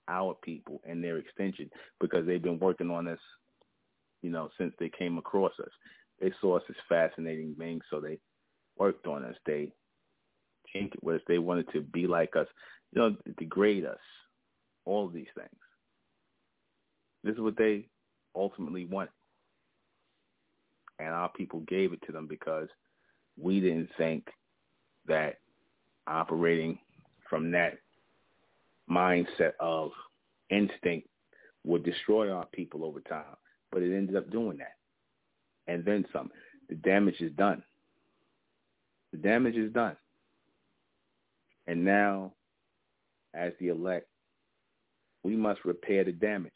[0.08, 1.70] our people and their extension
[2.00, 3.18] because they've been working on us,
[4.22, 5.70] you know, since they came across us.
[6.20, 8.18] They saw us as fascinating beings, so they
[8.78, 9.36] worked on us.
[9.44, 9.72] They
[10.72, 12.46] think it was they wanted to be like us,
[12.92, 13.98] you know, degrade us,
[14.84, 15.50] all of these things.
[17.22, 17.86] This is what they
[18.34, 19.10] ultimately wanted.
[20.98, 22.68] And our people gave it to them because
[23.38, 24.28] we didn't think
[25.06, 25.38] that
[26.06, 26.78] operating
[27.28, 27.78] from that
[28.90, 29.90] mindset of
[30.50, 31.08] instinct
[31.64, 33.36] would destroy our people over time.
[33.72, 34.76] But it ended up doing that.
[35.66, 36.30] And then some.
[36.68, 37.62] The damage is done.
[39.12, 39.96] The damage is done.
[41.66, 42.32] And now,
[43.34, 44.06] as the elect,
[45.22, 46.52] we must repair the damage.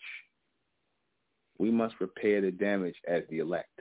[1.59, 3.81] We must repair the damage as the elect.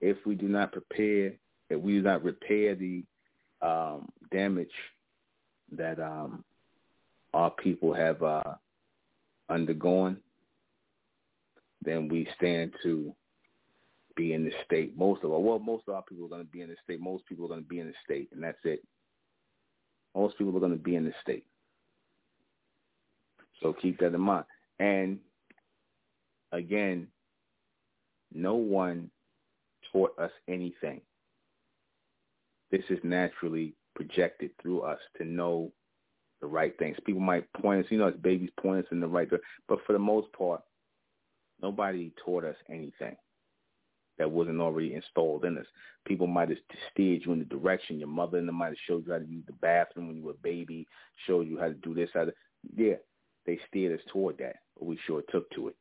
[0.00, 1.34] If we do not prepare,
[1.68, 3.04] if we do not repair the
[3.60, 4.72] um, damage
[5.72, 6.44] that um,
[7.34, 8.54] our people have uh,
[9.48, 10.18] undergone,
[11.82, 13.14] then we stand to
[14.16, 14.96] be in the state.
[14.96, 17.00] Most of our, well, most of our people are going to be in the state.
[17.00, 18.82] Most people are going to be in the state, and that's it.
[20.14, 21.44] Most people are going to be in the state.
[23.62, 24.44] So keep that in mind.
[24.78, 25.18] And
[26.50, 27.06] again,
[28.34, 29.10] no one
[29.92, 31.00] taught us anything.
[32.70, 35.70] This is naturally projected through us to know
[36.42, 36.96] the right things.
[37.06, 39.48] People might point us, you know, as babies point us in the right direction.
[39.68, 40.60] But for the most part,
[41.62, 43.16] nobody taught us anything
[44.18, 45.66] that wasn't already installed in us.
[46.04, 46.58] People might have
[46.90, 47.98] steered you in the direction.
[47.98, 50.24] Your mother and them might have showed you how to use the bathroom when you
[50.24, 50.86] were a baby,
[51.26, 52.32] showed you how to do this, how to,
[52.76, 52.96] yeah,
[53.46, 55.76] they steered us toward that, but we sure took to it.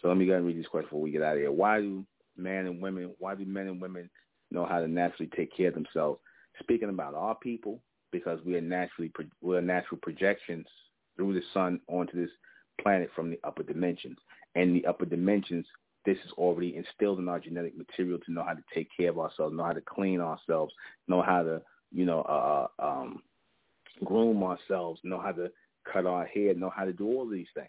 [0.00, 1.52] So let me go and read this question before we get out of here.
[1.52, 2.06] Why do
[2.36, 4.08] men and women, why do men and women
[4.50, 6.20] know how to naturally take care of themselves?
[6.60, 7.80] Speaking about our people,
[8.14, 9.10] because we are naturally,
[9.42, 10.66] we are natural projections
[11.16, 12.30] through the sun onto this
[12.80, 14.18] planet from the upper dimensions.
[14.54, 15.66] And the upper dimensions
[16.06, 19.18] this is already instilled in our genetic material to know how to take care of
[19.18, 20.72] ourselves, know how to clean ourselves,
[21.08, 21.60] know how to,
[21.92, 23.22] you know, uh, uh, um,
[24.04, 25.50] groom ourselves, know how to
[25.90, 27.68] cut our hair, know how to do all these things,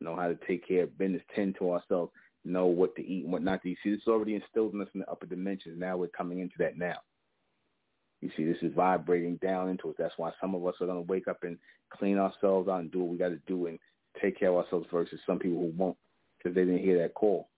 [0.00, 2.12] know how to take care of business, tend to ourselves,
[2.44, 3.78] know what to eat and what not to eat.
[3.82, 5.80] See, this is already instilled in us in the upper dimensions.
[5.80, 6.98] Now we're coming into that now.
[8.20, 9.94] You see, this is vibrating down into us.
[9.98, 11.56] That's why some of us are going to wake up and
[11.90, 13.78] clean ourselves out and do what we got to do and
[14.20, 15.96] take care of ourselves versus some people who won't
[16.38, 17.48] because they didn't hear that call.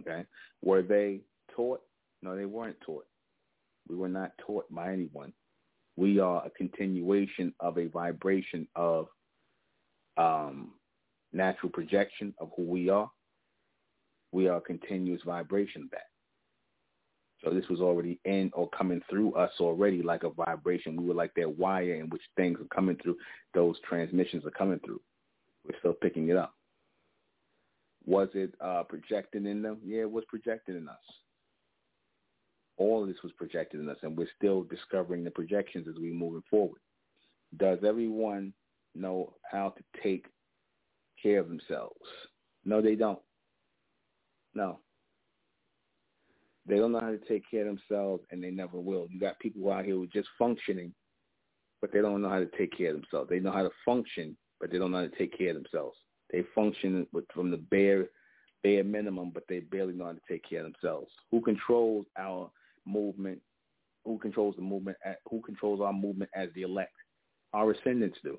[0.00, 0.24] Okay,
[0.62, 1.20] were they
[1.54, 1.80] taught?
[2.22, 3.06] No, they weren't taught.
[3.88, 5.32] We were not taught by anyone.
[5.96, 9.06] We are a continuation of a vibration of
[10.16, 10.72] um,
[11.32, 13.10] natural projection of who we are.
[14.32, 16.05] We are a continuous vibration of that.
[17.46, 20.96] So this was already in or coming through us already like a vibration.
[20.96, 23.16] We were like that wire in which things are coming through.
[23.54, 25.00] Those transmissions are coming through.
[25.64, 26.54] We're still picking it up.
[28.04, 29.78] Was it uh, projected in them?
[29.84, 30.96] Yeah, it was projected in us.
[32.78, 36.10] All of this was projected in us, and we're still discovering the projections as we
[36.10, 36.80] move forward.
[37.56, 38.52] Does everyone
[38.96, 40.26] know how to take
[41.22, 41.94] care of themselves?
[42.64, 43.20] No, they don't.
[44.52, 44.80] No.
[46.68, 49.06] They don't know how to take care of themselves, and they never will.
[49.10, 50.92] You got people out here who are just functioning,
[51.80, 53.30] but they don't know how to take care of themselves.
[53.30, 55.96] They know how to function, but they don't know how to take care of themselves.
[56.32, 58.06] They function with, from the bare
[58.62, 61.12] bare minimum, but they barely know how to take care of themselves.
[61.30, 62.50] Who controls our
[62.84, 63.40] movement?
[64.04, 64.96] Who controls the movement?
[65.04, 66.94] At, who controls our movement as the elect?
[67.52, 68.38] Our ascendants do.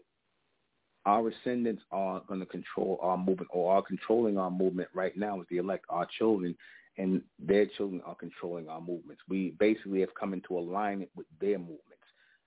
[1.06, 5.40] Our ascendants are going to control our movement, or are controlling our movement right now
[5.40, 5.86] as the elect.
[5.90, 6.54] Our children
[6.98, 9.22] and their children are controlling our movements.
[9.30, 11.84] We basically have come into alignment with their movements.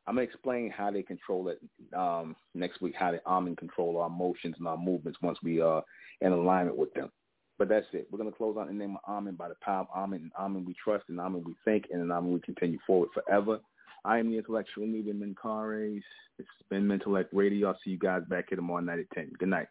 [0.07, 1.61] I'm gonna explain how they control it
[1.97, 2.95] um, next week.
[2.99, 5.85] How they arm and control our motions and our movements once we are
[6.21, 7.11] in alignment with them.
[7.59, 8.09] But that's it.
[8.11, 10.33] We're gonna close out in the name of Amen by the power of Amen and
[10.39, 13.61] Amen we trust and Amen we think and in Amen we continue forward forever.
[14.05, 16.03] I am the intellectual Nuben Menkarayzz.
[16.39, 17.69] It's been Mentellect Radio.
[17.69, 19.33] I'll see you guys back here tomorrow night at 10.
[19.39, 19.69] Good night.